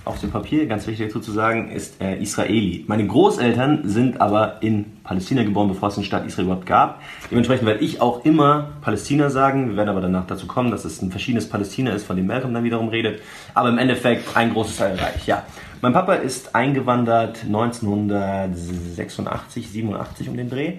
auf 0.04 0.20
dem 0.20 0.32
Papier, 0.32 0.66
ganz 0.66 0.88
wichtig 0.88 1.08
dazu 1.08 1.20
zu 1.20 1.32
sagen, 1.32 1.70
ist 1.70 2.02
äh, 2.02 2.20
Israeli. 2.20 2.86
Meine 2.88 3.06
Großeltern 3.06 3.88
sind 3.88 4.20
aber 4.20 4.58
in 4.62 4.86
Palästina 5.04 5.44
geboren, 5.44 5.68
bevor 5.68 5.90
es 5.90 5.96
den 5.96 6.04
Staat 6.04 6.26
Israel 6.26 6.46
überhaupt 6.46 6.66
gab. 6.66 7.02
Dementsprechend 7.30 7.68
werde 7.68 7.84
ich 7.84 8.02
auch 8.02 8.26
immer 8.26 8.70
Palästina 8.82 9.30
sagen. 9.30 9.70
Wir 9.70 9.78
werden 9.78 9.90
aber 9.90 10.02
danach 10.02 10.26
dazu 10.26 10.48
kommen, 10.48 10.72
dass 10.72 10.86
es 10.86 11.00
ein 11.02 11.12
verschiedenes 11.12 11.50
Palästina 11.50 11.92
ist, 11.92 12.06
von 12.06 12.16
dem 12.16 12.26
Malcolm 12.26 12.52
dann 12.54 12.64
wiederum 12.64 12.88
redet. 12.90 13.22
Aber 13.54 13.70
im 13.70 13.78
Endeffekt 13.78 14.36
ein 14.36 14.54
großes 14.54 14.78
Teilreich, 14.78 15.28
ja. 15.28 15.44
Mein 15.82 15.94
Papa 15.94 16.16
ist 16.16 16.56
eingewandert 16.56 17.44
1986, 17.44 19.70
87 19.70 20.30
um 20.30 20.38
den 20.38 20.50
Dreh. 20.50 20.78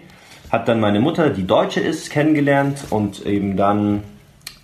Hat 0.51 0.67
dann 0.69 0.81
meine 0.81 0.99
Mutter, 1.01 1.31
die 1.31 1.47
Deutsche 1.47 1.81
ist, 1.81 2.11
kennengelernt 2.11 2.85
und 2.91 3.25
eben 3.25 3.57
dann 3.57 4.03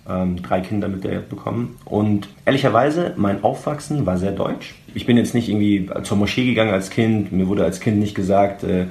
ähm, 0.07 0.41
drei 0.41 0.61
Kinder 0.61 0.87
mit 0.87 1.03
der 1.03 1.19
bekommen. 1.19 1.77
Und 1.85 2.29
ehrlicherweise, 2.45 3.13
mein 3.17 3.43
Aufwachsen 3.43 4.05
war 4.05 4.17
sehr 4.17 4.31
deutsch. 4.31 4.75
Ich 4.93 5.05
bin 5.05 5.17
jetzt 5.17 5.33
nicht 5.33 5.49
irgendwie 5.49 5.89
zur 6.03 6.17
Moschee 6.17 6.45
gegangen 6.45 6.71
als 6.71 6.89
Kind. 6.89 7.31
Mir 7.31 7.47
wurde 7.47 7.63
als 7.63 7.79
Kind 7.79 7.99
nicht 7.99 8.15
gesagt, 8.15 8.63
äh, 8.63 8.85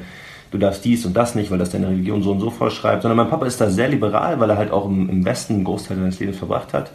du 0.51 0.59
darfst 0.59 0.85
dies 0.85 1.05
und 1.05 1.17
das 1.17 1.35
nicht, 1.35 1.51
weil 1.51 1.59
das 1.59 1.71
deine 1.71 1.89
Religion 1.89 2.23
so 2.23 2.33
und 2.33 2.41
so 2.41 2.51
vorschreibt. 2.51 3.03
Sondern 3.03 3.17
mein 3.17 3.31
Papa 3.31 3.47
ist 3.47 3.61
da 3.61 3.71
sehr 3.71 3.89
liberal, 3.89 4.41
weil 4.41 4.51
er 4.51 4.57
halt 4.57 4.71
auch 4.71 4.87
im, 4.87 5.09
im 5.09 5.25
Westen 5.25 5.55
einen 5.55 5.65
Großteil 5.65 5.97
seines 5.97 6.21
Lebens 6.21 6.39
verbracht 6.39 6.73
hat. 6.73 6.93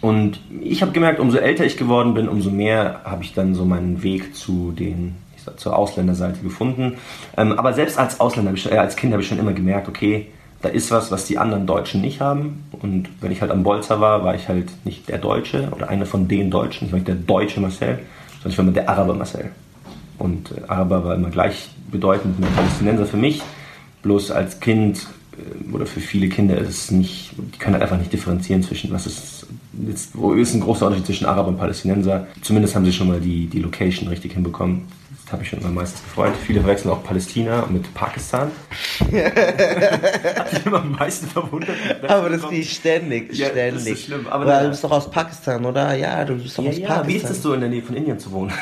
Und 0.00 0.40
ich 0.60 0.82
habe 0.82 0.92
gemerkt, 0.92 1.20
umso 1.20 1.38
älter 1.38 1.64
ich 1.64 1.76
geworden 1.76 2.14
bin, 2.14 2.28
umso 2.28 2.50
mehr 2.50 3.02
habe 3.04 3.22
ich 3.22 3.34
dann 3.34 3.54
so 3.54 3.64
meinen 3.64 4.02
Weg 4.02 4.34
zu 4.34 4.72
den 4.72 5.14
sag, 5.44 5.58
zur 5.60 5.76
Ausländerseite 5.76 6.40
gefunden. 6.40 6.94
Ähm, 7.36 7.52
aber 7.52 7.72
selbst 7.72 7.98
als 7.98 8.20
Ausländer, 8.20 8.52
äh, 8.70 8.78
als 8.78 8.96
Kind 8.96 9.12
habe 9.12 9.22
ich 9.22 9.28
schon 9.28 9.38
immer 9.38 9.52
gemerkt, 9.52 9.88
okay, 9.88 10.26
da 10.62 10.68
ist 10.68 10.90
was, 10.92 11.10
was 11.10 11.26
die 11.26 11.38
anderen 11.38 11.66
Deutschen 11.66 12.00
nicht 12.00 12.20
haben. 12.20 12.64
Und 12.70 13.08
wenn 13.20 13.32
ich 13.32 13.40
halt 13.40 13.50
am 13.50 13.64
Bolzer 13.64 14.00
war, 14.00 14.24
war 14.24 14.34
ich 14.34 14.48
halt 14.48 14.70
nicht 14.84 15.08
der 15.08 15.18
Deutsche 15.18 15.68
oder 15.74 15.88
einer 15.88 16.06
von 16.06 16.28
den 16.28 16.50
Deutschen. 16.50 16.86
Ich 16.86 16.92
war 16.92 16.98
nicht 16.98 17.08
der 17.08 17.16
deutsche 17.16 17.60
Marcel, 17.60 17.98
sondern 18.34 18.50
ich 18.52 18.58
war 18.58 18.64
mit 18.64 18.76
der 18.76 18.88
Araber 18.88 19.14
Marcel. 19.14 19.50
Und 20.18 20.52
äh, 20.52 20.62
Araber 20.68 21.04
war 21.04 21.14
immer 21.16 21.30
gleichbedeutend 21.30 22.38
mit 22.38 22.54
Palästinenser 22.54 23.06
für 23.06 23.16
mich. 23.16 23.42
Bloß 24.02 24.30
als 24.30 24.60
Kind 24.60 25.08
äh, 25.32 25.74
oder 25.74 25.84
für 25.84 26.00
viele 26.00 26.28
Kinder 26.28 26.56
ist 26.58 26.68
es 26.68 26.90
nicht, 26.92 27.32
die 27.36 27.58
können 27.58 27.74
halt 27.74 27.82
einfach 27.82 27.98
nicht 27.98 28.12
differenzieren 28.12 28.62
zwischen, 28.62 28.92
was 28.92 29.06
ist, 29.06 29.46
jetzt, 29.88 30.16
wo 30.16 30.32
ist 30.32 30.54
ein 30.54 30.60
großer 30.60 30.86
Unterschied 30.86 31.06
zwischen 31.06 31.26
Araber 31.26 31.48
und 31.48 31.58
Palästinenser. 31.58 32.28
Zumindest 32.40 32.76
haben 32.76 32.84
sie 32.84 32.92
schon 32.92 33.08
mal 33.08 33.20
die, 33.20 33.46
die 33.46 33.58
Location 33.58 34.08
richtig 34.08 34.34
hinbekommen. 34.34 34.82
Das 35.32 35.38
habe 35.38 35.44
ich 35.44 35.48
schon 35.48 35.60
immer 35.60 35.70
meistens 35.70 36.02
gefreut. 36.04 36.34
Viele 36.46 36.60
verwechseln 36.60 36.90
auch 36.90 37.02
Palästina 37.02 37.64
mit 37.70 37.94
Pakistan. 37.94 38.50
Hat 39.00 40.52
mich 40.52 40.66
immer 40.66 40.80
am 40.80 40.92
meisten 40.92 41.26
verwundert. 41.26 41.70
Aber 42.06 42.28
das 42.28 42.42
kriege 42.42 42.60
ich 42.60 42.72
ständig, 42.74 43.32
Ja, 43.32 43.46
das 43.46 43.52
ständig. 43.56 43.92
ist 43.94 44.04
schlimm, 44.04 44.26
aber 44.28 44.44
na- 44.44 44.62
du 44.64 44.68
bist 44.68 44.84
doch 44.84 44.90
aus 44.90 45.10
Pakistan, 45.10 45.64
oder? 45.64 45.94
Ja, 45.94 46.22
du 46.26 46.34
bist 46.34 46.58
doch 46.58 46.64
ja, 46.64 46.68
aus 46.70 46.76
ja, 46.78 46.86
Pakistan. 46.88 47.08
wie 47.08 47.16
ist 47.16 47.30
es 47.30 47.42
so 47.42 47.54
in 47.54 47.60
der 47.60 47.70
Nähe 47.70 47.80
von 47.82 47.96
Indien 47.96 48.18
zu 48.18 48.30
wohnen? 48.30 48.52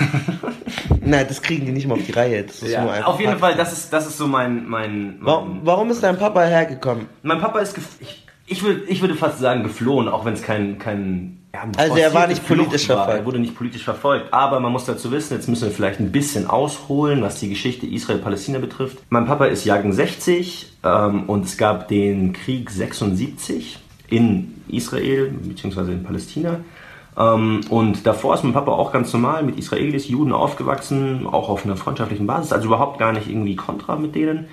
Nein, 1.01 1.25
das 1.27 1.43
kriegen 1.43 1.67
die 1.67 1.73
nicht 1.73 1.89
mal 1.89 1.95
auf 1.95 2.05
die 2.07 2.13
Reihe. 2.13 2.43
Ist 2.43 2.63
Ja, 2.63 2.85
auf 3.05 3.19
jeden 3.19 3.33
Pakistan. 3.33 3.39
Fall, 3.41 3.55
das 3.57 3.73
ist, 3.73 3.93
das 3.93 4.07
ist 4.07 4.17
so 4.19 4.29
mein, 4.29 4.69
mein, 4.69 5.17
mein 5.19 5.19
Warum, 5.23 5.61
warum 5.65 5.91
ist 5.91 6.05
dein 6.05 6.17
Papa 6.19 6.45
hergekommen? 6.45 7.07
Mein 7.25 7.41
Papa 7.41 7.59
ist, 7.59 7.77
ich, 7.99 8.25
ich, 8.47 8.63
würde, 8.63 8.83
ich 8.87 9.01
würde 9.01 9.17
fast 9.17 9.41
sagen, 9.41 9.65
geflohen, 9.65 10.07
auch 10.09 10.25
wenn 10.25 10.35
es 10.35 10.43
kein, 10.43 10.79
kein 10.79 11.40
ja, 11.53 11.63
Also 11.77 11.97
er 11.97 12.15
war 12.15 12.27
nicht 12.27 12.47
politisch 12.47 12.89
war. 12.89 12.97
verfolgt. 12.97 13.21
Er 13.21 13.27
wurde 13.27 13.39
nicht 13.39 13.57
politisch 13.57 13.85
verfolgt. 13.85 14.33
Aber 14.33 14.61
man 14.61 14.73
muss 14.73 14.85
dazu 14.85 15.11
wissen, 15.11 15.35
jetzt 15.35 15.49
müssen 15.49 15.65
wir 15.65 15.73
vielleicht 15.73 16.01
ein 16.01 16.13
bisschen 16.13 16.47
ausholen, 16.47 17.23
was 17.23 17.41
die 17.41 17.49
Geschichte 17.49 17.87
Israel-Palästina 17.87 18.59
betrifft. 18.59 18.99
Mein 19.11 19.27
Papa 19.27 19.47
ist 19.47 19.65
Jahrgang 19.65 19.93
60 19.93 20.73
ähm, 20.85 21.25
und 21.29 21.45
es 21.45 21.57
gab 21.57 21.89
den 21.89 22.33
Krieg 22.33 22.71
76 22.71 23.79
in 24.09 24.63
Israel 24.69 25.29
bzw. 25.31 25.93
in 25.93 26.05
Palästina. 26.05 26.61
Ähm, 27.17 27.63
und 27.69 28.07
davor 28.07 28.35
ist 28.35 28.45
mein 28.45 28.53
Papa 28.53 28.73
auch 28.73 28.93
ganz 28.93 29.13
normal 29.13 29.43
mit 29.43 29.59
Israelis, 29.59 30.09
Juden 30.09 30.33
aufgewachsen, 30.33 31.27
auch 31.27 31.49
auf 31.49 31.65
einer 31.65 31.77
freundschaftlichen 31.77 32.27
Basis, 32.27 32.53
also 32.53 32.67
überhaupt 32.67 32.99
gar 32.99 33.13
nicht 33.13 33.29
irgendwie 33.29 33.57
kontra 33.57 33.97
mit 33.97 34.15
denen. 34.15 34.49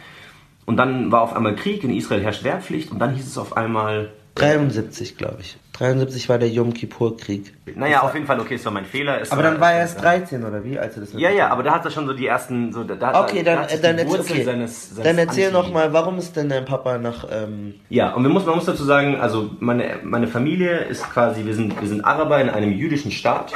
Und 0.65 0.77
dann 0.77 1.11
war 1.11 1.21
auf 1.21 1.35
einmal 1.35 1.55
Krieg, 1.55 1.83
in 1.83 1.95
Israel 1.95 2.23
herrscht 2.23 2.43
Wehrpflicht 2.43 2.91
und 2.91 2.99
dann 2.99 3.13
hieß 3.15 3.25
es 3.25 3.37
auf 3.37 3.55
einmal, 3.55 4.09
73, 4.39 5.17
glaube 5.17 5.37
ich. 5.41 5.57
73 5.73 6.27
war 6.27 6.39
der 6.39 6.49
Yom 6.49 6.73
Kippur-Krieg. 6.73 7.53
Naja, 7.75 8.01
auf 8.01 8.13
jeden 8.15 8.25
Fall, 8.25 8.39
okay, 8.39 8.55
es 8.55 8.65
war 8.65 8.71
mein 8.71 8.85
Fehler. 8.85 9.21
Aber 9.29 9.43
dann 9.43 9.59
war 9.59 9.73
er 9.73 9.79
erst 9.81 10.01
13, 10.01 10.43
oder 10.43 10.63
wie, 10.63 10.79
als 10.79 10.95
er 10.95 11.01
das 11.01 11.13
Ja, 11.13 11.29
ja, 11.29 11.49
aber 11.49 11.61
da 11.61 11.73
hat 11.75 11.85
er 11.85 11.91
schon 11.91 12.07
so 12.07 12.13
die 12.13 12.25
ersten. 12.25 12.73
So, 12.73 12.83
da, 12.83 13.21
Okay, 13.23 13.43
da 13.43 13.67
dann, 13.67 13.81
dann, 13.81 13.97
erzähl, 13.99 14.19
okay. 14.19 14.43
seines, 14.43 14.89
seines 14.95 15.03
dann 15.03 15.17
erzähl 15.19 15.45
Anti- 15.47 15.53
noch 15.57 15.71
mal, 15.71 15.93
warum 15.93 16.17
ist 16.17 16.35
denn 16.35 16.49
dein 16.49 16.65
Papa 16.65 16.97
nach... 16.97 17.27
Ähm, 17.31 17.75
Ja, 17.89 18.13
und 18.13 18.23
wir 18.23 18.29
muss, 18.29 18.45
man 18.45 18.55
muss 18.55 18.65
dazu 18.65 18.83
sagen, 18.85 19.17
also 19.19 19.51
meine, 19.59 19.99
meine 20.03 20.27
Familie 20.27 20.79
ist 20.79 21.03
quasi, 21.11 21.45
wir 21.45 21.53
sind, 21.53 21.79
wir 21.79 21.87
sind 21.87 22.03
Araber 22.03 22.41
in 22.41 22.49
einem 22.49 22.71
jüdischen 22.73 23.11
Staat. 23.11 23.53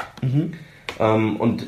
Ähm, 1.00 1.38
und 1.38 1.66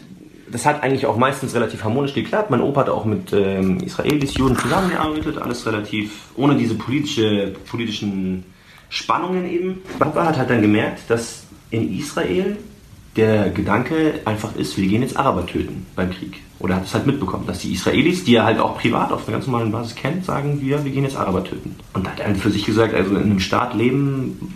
das 0.51 0.67
hat 0.67 0.83
eigentlich 0.83 1.07
auch 1.07 1.17
meistens 1.17 1.55
relativ 1.55 1.83
harmonisch 1.83 2.13
geklappt. 2.13 2.51
Mein 2.51 2.61
Opa 2.61 2.81
hat 2.81 2.89
auch 2.89 3.05
mit 3.05 3.33
ähm, 3.33 3.79
Israelis, 3.79 4.35
Juden 4.37 4.55
zusammengearbeitet, 4.55 5.39
alles 5.39 5.65
relativ 5.65 6.29
ohne 6.35 6.53
diese 6.55 6.75
politische, 6.75 7.53
politischen 7.69 8.45
Spannungen 8.93 9.49
eben. 9.49 9.81
Opa 9.99 10.25
hat 10.25 10.37
halt 10.37 10.51
dann 10.51 10.61
gemerkt, 10.61 11.09
dass 11.09 11.47
in 11.71 11.97
Israel 11.97 12.57
der 13.15 13.49
Gedanke 13.49 14.21
einfach 14.25 14.55
ist, 14.55 14.77
wir 14.77 14.87
gehen 14.87 15.01
jetzt 15.01 15.17
Araber 15.17 15.45
töten 15.45 15.85
beim 15.95 16.11
Krieg. 16.11 16.41
Oder 16.59 16.75
hat 16.75 16.85
es 16.85 16.93
halt 16.93 17.07
mitbekommen, 17.07 17.45
dass 17.47 17.59
die 17.59 17.73
Israelis, 17.73 18.23
die 18.23 18.35
er 18.35 18.45
halt 18.45 18.59
auch 18.59 18.77
privat 18.77 19.11
auf 19.11 19.27
einer 19.27 19.37
ganz 19.37 19.47
normalen 19.47 19.71
Basis 19.71 19.95
kennt, 19.95 20.25
sagen, 20.25 20.61
wir, 20.61 20.83
wir 20.85 20.91
gehen 20.91 21.03
jetzt 21.03 21.17
Araber 21.17 21.43
töten. 21.43 21.75
Und 21.93 22.05
da 22.05 22.11
hat 22.11 22.19
er 22.19 22.35
für 22.35 22.51
sich 22.51 22.65
gesagt, 22.65 22.93
also 22.93 23.15
in 23.15 23.23
einem 23.23 23.39
Staat 23.39 23.73
leben, 23.73 24.53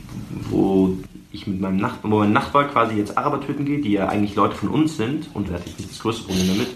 wo 0.49 0.95
ich 1.31 1.47
mit 1.47 1.59
meinem 1.59 1.77
Nachbarn, 1.77 2.11
wo 2.11 2.19
mein 2.19 2.31
Nachbar 2.31 2.67
quasi 2.67 2.95
jetzt 2.95 3.17
Araber 3.17 3.41
töten 3.41 3.65
geht, 3.65 3.85
die 3.85 3.93
ja 3.93 4.07
eigentlich 4.07 4.35
Leute 4.35 4.55
von 4.55 4.69
uns 4.69 4.97
sind, 4.97 5.29
und 5.33 5.49
er 5.49 5.55
hat 5.55 5.65
jetzt 5.65 5.79
nicht 5.79 5.91
das 5.91 5.99
größte 5.99 6.25
Problem 6.25 6.47
damit, 6.47 6.67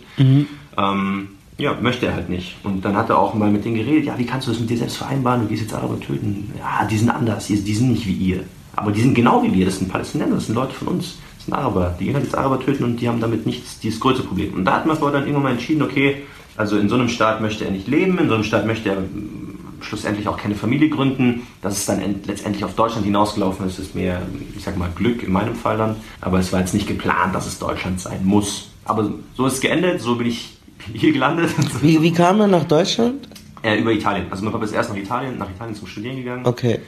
ähm, 0.77 1.27
ja, 1.61 1.77
möchte 1.79 2.07
er 2.07 2.15
halt 2.15 2.29
nicht. 2.29 2.55
Und 2.63 2.83
dann 2.83 2.97
hat 2.97 3.09
er 3.09 3.19
auch 3.19 3.33
mal 3.33 3.51
mit 3.51 3.63
denen 3.63 3.75
geredet, 3.75 4.05
ja, 4.05 4.17
wie 4.17 4.25
kannst 4.25 4.47
du 4.47 4.51
das 4.51 4.59
mit 4.59 4.69
dir 4.69 4.77
selbst 4.77 4.97
vereinbaren, 4.97 5.41
du 5.41 5.47
gehst 5.47 5.61
jetzt 5.61 5.73
Araber 5.73 5.99
töten. 5.99 6.51
Ja, 6.57 6.85
die 6.85 6.97
sind 6.97 7.09
anders, 7.09 7.47
die, 7.47 7.55
sind 7.55 7.91
nicht 7.91 8.07
wie 8.07 8.13
ihr. 8.13 8.43
Aber 8.75 8.91
die 8.91 9.01
sind 9.01 9.13
genau 9.13 9.43
wie 9.43 9.53
wir, 9.53 9.65
das 9.65 9.77
sind 9.77 9.91
Palästinenser, 9.91 10.35
das 10.35 10.45
sind 10.47 10.55
Leute 10.55 10.73
von 10.73 10.87
uns, 10.87 11.17
das 11.35 11.45
sind 11.45 11.53
Araber. 11.53 11.95
Die 11.99 12.05
gehen 12.05 12.15
halt 12.15 12.25
jetzt 12.25 12.35
Araber 12.35 12.59
töten 12.59 12.83
und 12.83 12.97
die 12.97 13.07
haben 13.07 13.19
damit 13.19 13.45
nichts, 13.45 13.79
dieses 13.79 13.99
größte 13.99 14.23
Problem. 14.23 14.53
Und 14.55 14.65
da 14.65 14.73
hat 14.73 14.85
man 14.85 14.97
vorher 14.97 15.19
dann 15.19 15.27
irgendwann 15.27 15.43
mal 15.43 15.51
entschieden, 15.51 15.83
okay, 15.83 16.23
also 16.57 16.77
in 16.77 16.89
so 16.89 16.95
einem 16.95 17.09
Staat 17.09 17.41
möchte 17.41 17.63
er 17.65 17.71
nicht 17.71 17.87
leben, 17.87 18.17
in 18.17 18.27
so 18.27 18.33
einem 18.33 18.43
Staat 18.43 18.65
möchte 18.65 18.89
er 18.89 19.01
mm, 19.01 19.81
schlussendlich 19.81 20.27
auch 20.27 20.37
keine 20.37 20.55
Familie 20.55 20.89
gründen. 20.89 21.47
Dass 21.61 21.77
es 21.77 21.85
dann 21.85 22.01
end, 22.01 22.25
letztendlich 22.27 22.63
auf 22.63 22.75
Deutschland 22.75 23.05
hinausgelaufen 23.05 23.67
ist, 23.67 23.77
ist 23.77 23.93
mehr, 23.93 24.21
ich 24.55 24.63
sag 24.63 24.77
mal, 24.77 24.89
Glück 24.95 25.21
in 25.23 25.31
meinem 25.31 25.55
Fall 25.55 25.77
dann. 25.77 25.95
Aber 26.21 26.39
es 26.39 26.51
war 26.51 26.59
jetzt 26.59 26.73
nicht 26.73 26.87
geplant, 26.87 27.35
dass 27.35 27.45
es 27.45 27.59
Deutschland 27.59 27.99
sein 27.99 28.25
muss. 28.25 28.69
Aber 28.83 29.11
so 29.35 29.45
ist 29.45 29.53
es 29.53 29.61
geendet, 29.61 30.01
so 30.01 30.15
bin 30.15 30.27
ich 30.27 30.60
hier 30.93 31.13
gelandet. 31.13 31.49
wie, 31.81 32.01
wie 32.01 32.11
kam 32.11 32.39
er 32.41 32.47
nach 32.47 32.63
Deutschland? 32.65 33.27
äh, 33.63 33.79
über 33.79 33.91
Italien. 33.91 34.25
Also 34.29 34.43
mein 34.43 34.51
Papa 34.51 34.65
ist 34.65 34.73
erst 34.73 34.89
nach 34.89 34.97
Italien, 34.97 35.37
nach 35.37 35.49
Italien 35.49 35.75
zum 35.75 35.87
Studieren 35.87 36.17
gegangen. 36.17 36.45
Okay. 36.45 36.79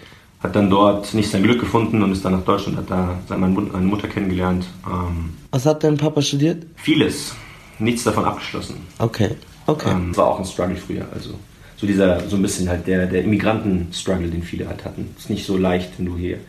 Hat 0.42 0.56
dann 0.56 0.70
dort 0.70 1.14
nicht 1.14 1.30
sein 1.30 1.44
Glück 1.44 1.60
gefunden 1.60 2.02
und 2.04 2.12
ist 2.12 2.26
dann 2.26 2.34
nach 2.34 2.44
Deutschland, 2.44 2.78
hat 2.78 2.90
da 2.90 3.20
seine 3.28 3.48
Mutter 3.48 4.08
kennengelernt. 4.08 4.66
Ähm, 4.86 5.34
Was 5.52 5.66
hat 5.66 5.84
dein 5.84 5.98
Papa 5.98 6.22
studiert? 6.22 6.66
vieles, 6.76 7.34
nichts 7.80 8.04
davon 8.04 8.26
abgeschlossen. 8.26 8.76
Okay. 9.00 9.32
Okay. 9.68 9.92
Ähm, 9.92 10.16
war 10.18 10.28
auch 10.28 10.40
ein 10.40 10.46
Struggle 10.46 10.76
früher. 10.76 11.06
Also 11.14 11.36
so 11.78 11.88
dieser, 11.88 12.28
so 12.28 12.36
ein 12.36 12.42
bisschen 12.42 12.68
halt 12.68 12.86
der, 12.88 13.06
der 13.06 13.24
Immigranten-Struggle, 13.24 14.28
den 14.28 14.44
viele 14.44 14.68
halt 14.68 14.84
hatten. 14.84 15.14
Ist 15.18 15.30
nicht 15.30 15.46
so 15.46 15.58
leicht, 15.58 15.92
wenn 15.98 16.08
du 16.08 16.18
hier 16.18 16.40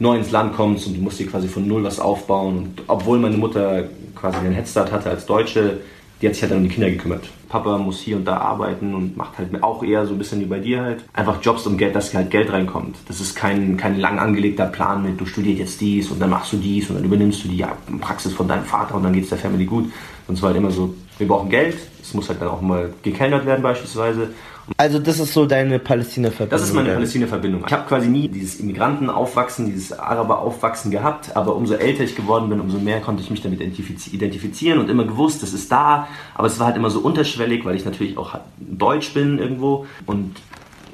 neu 0.00 0.16
ins 0.16 0.30
Land 0.32 0.54
kommst 0.56 0.86
und 0.88 0.94
du 0.96 1.00
musst 1.00 1.20
dir 1.20 1.26
quasi 1.28 1.46
von 1.46 1.68
null 1.68 1.84
was 1.84 2.00
aufbauen. 2.00 2.58
Und 2.58 2.82
obwohl 2.88 3.18
meine 3.20 3.36
Mutter 3.36 3.84
quasi 4.16 4.38
einen 4.38 4.54
Headstart 4.54 4.90
hatte 4.90 5.10
als 5.10 5.24
Deutsche, 5.26 5.78
die 6.20 6.26
hat 6.26 6.34
sich 6.34 6.42
halt 6.42 6.52
dann 6.52 6.58
um 6.58 6.64
die 6.64 6.70
Kinder 6.70 6.90
gekümmert. 6.90 7.28
Papa 7.48 7.78
muss 7.78 8.00
hier 8.00 8.16
und 8.16 8.24
da 8.24 8.38
arbeiten 8.38 8.94
und 8.94 9.16
macht 9.16 9.38
halt 9.38 9.62
auch 9.62 9.82
eher 9.82 10.06
so 10.06 10.14
ein 10.14 10.18
bisschen 10.18 10.40
wie 10.40 10.46
bei 10.46 10.58
dir 10.58 10.82
halt. 10.82 11.04
Einfach 11.12 11.40
Jobs, 11.42 11.66
um 11.66 11.76
Geld, 11.76 11.94
dass 11.94 12.12
halt 12.14 12.30
Geld 12.30 12.52
reinkommt. 12.52 12.96
Das 13.06 13.20
ist 13.20 13.36
kein, 13.36 13.76
kein 13.76 13.98
lang 13.98 14.18
angelegter 14.18 14.66
Plan 14.66 15.02
mit, 15.02 15.20
du 15.20 15.26
studierst 15.26 15.60
jetzt 15.60 15.80
dies 15.80 16.10
und 16.10 16.20
dann 16.20 16.30
machst 16.30 16.52
du 16.52 16.56
dies 16.56 16.88
und 16.90 16.96
dann 16.96 17.04
übernimmst 17.04 17.44
du 17.44 17.48
die 17.48 17.64
Praxis 18.00 18.32
von 18.32 18.48
deinem 18.48 18.64
Vater 18.64 18.96
und 18.96 19.04
dann 19.04 19.12
geht 19.12 19.24
es 19.24 19.28
der 19.28 19.38
Family 19.38 19.64
gut. 19.64 19.92
Und 20.26 20.34
es 20.34 20.42
war 20.42 20.48
halt 20.48 20.56
immer 20.56 20.70
so, 20.70 20.94
wir 21.18 21.28
brauchen 21.28 21.50
Geld, 21.50 21.76
es 22.02 22.14
muss 22.14 22.28
halt 22.28 22.40
dann 22.40 22.48
auch 22.48 22.60
mal 22.60 22.92
gekellnert 23.02 23.46
werden 23.46 23.62
beispielsweise. 23.62 24.30
Also 24.76 24.98
das 24.98 25.20
ist 25.20 25.32
so 25.32 25.46
deine 25.46 25.78
Palästina-Verbindung. 25.78 26.58
Das 26.58 26.68
ist 26.68 26.74
meine? 26.74 26.92
Palästina-Verbindung. 26.92 27.64
Ich 27.66 27.72
habe 27.72 27.86
quasi 27.88 28.08
nie 28.08 28.28
dieses 28.28 28.58
Immigrantenaufwachsen, 28.60 29.66
dieses 29.66 29.96
Araber-Aufwachsen 29.98 30.90
gehabt, 30.90 31.36
aber 31.36 31.54
umso 31.54 31.74
älter 31.74 32.02
ich 32.02 32.16
geworden 32.16 32.48
bin, 32.48 32.60
umso 32.60 32.78
mehr 32.78 33.00
konnte 33.00 33.22
ich 33.22 33.30
mich 33.30 33.42
damit 33.42 33.60
identifiz- 33.60 34.12
identifizieren 34.12 34.78
und 34.80 34.90
immer 34.90 35.04
gewusst, 35.04 35.42
das 35.42 35.52
ist 35.52 35.70
da, 35.70 36.08
aber 36.34 36.48
es 36.48 36.58
war 36.58 36.66
halt 36.66 36.76
immer 36.76 36.90
so 36.90 37.00
unterschwellig, 37.00 37.64
weil 37.64 37.76
ich 37.76 37.84
natürlich 37.84 38.18
auch 38.18 38.38
Deutsch 38.58 39.14
bin 39.14 39.38
irgendwo 39.38 39.86
und 40.04 40.36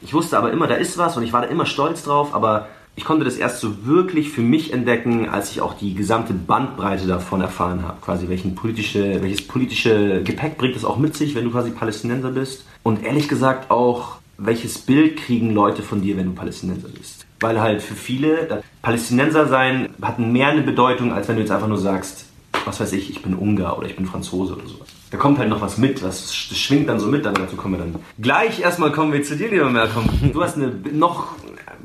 ich 0.02 0.12
wusste 0.12 0.36
aber 0.36 0.52
immer, 0.52 0.66
da 0.66 0.74
ist 0.74 0.98
was 0.98 1.16
und 1.16 1.22
ich 1.22 1.32
war 1.32 1.42
da 1.42 1.48
immer 1.48 1.64
stolz 1.64 2.02
drauf, 2.02 2.34
aber 2.34 2.68
ich 2.94 3.04
konnte 3.04 3.24
das 3.24 3.36
erst 3.36 3.60
so 3.60 3.86
wirklich 3.86 4.30
für 4.30 4.42
mich 4.42 4.72
entdecken, 4.72 5.28
als 5.28 5.50
ich 5.50 5.60
auch 5.60 5.74
die 5.74 5.94
gesamte 5.94 6.34
Bandbreite 6.34 7.06
davon 7.06 7.40
erfahren 7.40 7.82
habe. 7.82 7.98
Quasi 8.00 8.28
welchen 8.28 8.54
politische, 8.54 9.22
welches 9.22 9.46
politische 9.46 10.22
Gepäck 10.22 10.58
bringt 10.58 10.76
es 10.76 10.84
auch 10.84 10.98
mit 10.98 11.16
sich, 11.16 11.34
wenn 11.34 11.44
du 11.44 11.50
quasi 11.50 11.70
Palästinenser 11.70 12.30
bist. 12.30 12.64
Und 12.82 13.02
ehrlich 13.02 13.28
gesagt 13.28 13.70
auch, 13.70 14.16
welches 14.36 14.78
Bild 14.78 15.16
kriegen 15.16 15.54
Leute 15.54 15.82
von 15.82 16.02
dir, 16.02 16.16
wenn 16.16 16.26
du 16.26 16.32
Palästinenser 16.32 16.88
bist. 16.88 17.24
Weil 17.40 17.60
halt 17.60 17.82
für 17.82 17.94
viele, 17.94 18.44
das 18.44 18.62
Palästinenser 18.82 19.48
sein 19.48 19.90
hat 20.02 20.18
mehr 20.18 20.48
eine 20.48 20.62
Bedeutung, 20.62 21.12
als 21.12 21.28
wenn 21.28 21.36
du 21.36 21.42
jetzt 21.42 21.50
einfach 21.50 21.68
nur 21.68 21.78
sagst, 21.78 22.26
was 22.64 22.78
weiß 22.78 22.92
ich, 22.92 23.10
ich 23.10 23.22
bin 23.22 23.34
Ungar 23.34 23.78
oder 23.78 23.88
ich 23.88 23.96
bin 23.96 24.06
Franzose 24.06 24.54
oder 24.54 24.66
sowas. 24.66 24.88
Da 25.10 25.18
kommt 25.18 25.38
halt 25.38 25.48
noch 25.48 25.60
was 25.60 25.78
mit, 25.78 26.02
was 26.02 26.34
schwingt 26.34 26.88
dann 26.88 27.00
so 27.00 27.08
mit, 27.08 27.26
aber 27.26 27.40
dazu 27.40 27.56
kommen 27.56 27.74
wir 27.74 27.78
dann. 27.80 27.96
Gleich 28.18 28.60
erstmal 28.60 28.92
kommen 28.92 29.12
wir 29.12 29.22
zu 29.22 29.36
dir, 29.36 29.50
lieber 29.50 29.68
Malcolm. 29.68 30.08
Du 30.32 30.42
hast 30.42 30.56
eine 30.56 30.72
noch, 30.92 31.34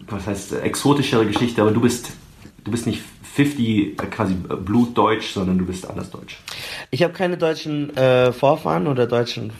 was 0.10 0.28
heißt, 0.28 0.54
exotischere 0.54 1.26
Geschichte, 1.26 1.62
aber 1.62 1.72
du 1.72 1.82
bist, 1.82 2.12
du 2.64 2.72
bist 2.72 2.88
nicht 2.88 3.02
50 3.36 3.98
quasi 4.10 4.34
blutdeutsch, 4.34 5.34
sondern 5.34 5.60
du 5.60 5.66
bist 5.66 5.88
anders 5.88 6.10
deutsch. 6.10 6.40
Ich 6.90 7.04
habe 7.04 7.14
keine 7.14 7.38
deutschen 7.38 7.96
äh, 7.96 8.32
Vorfahren 8.34 8.88
oder 8.88 9.06
deutschen 9.06 9.54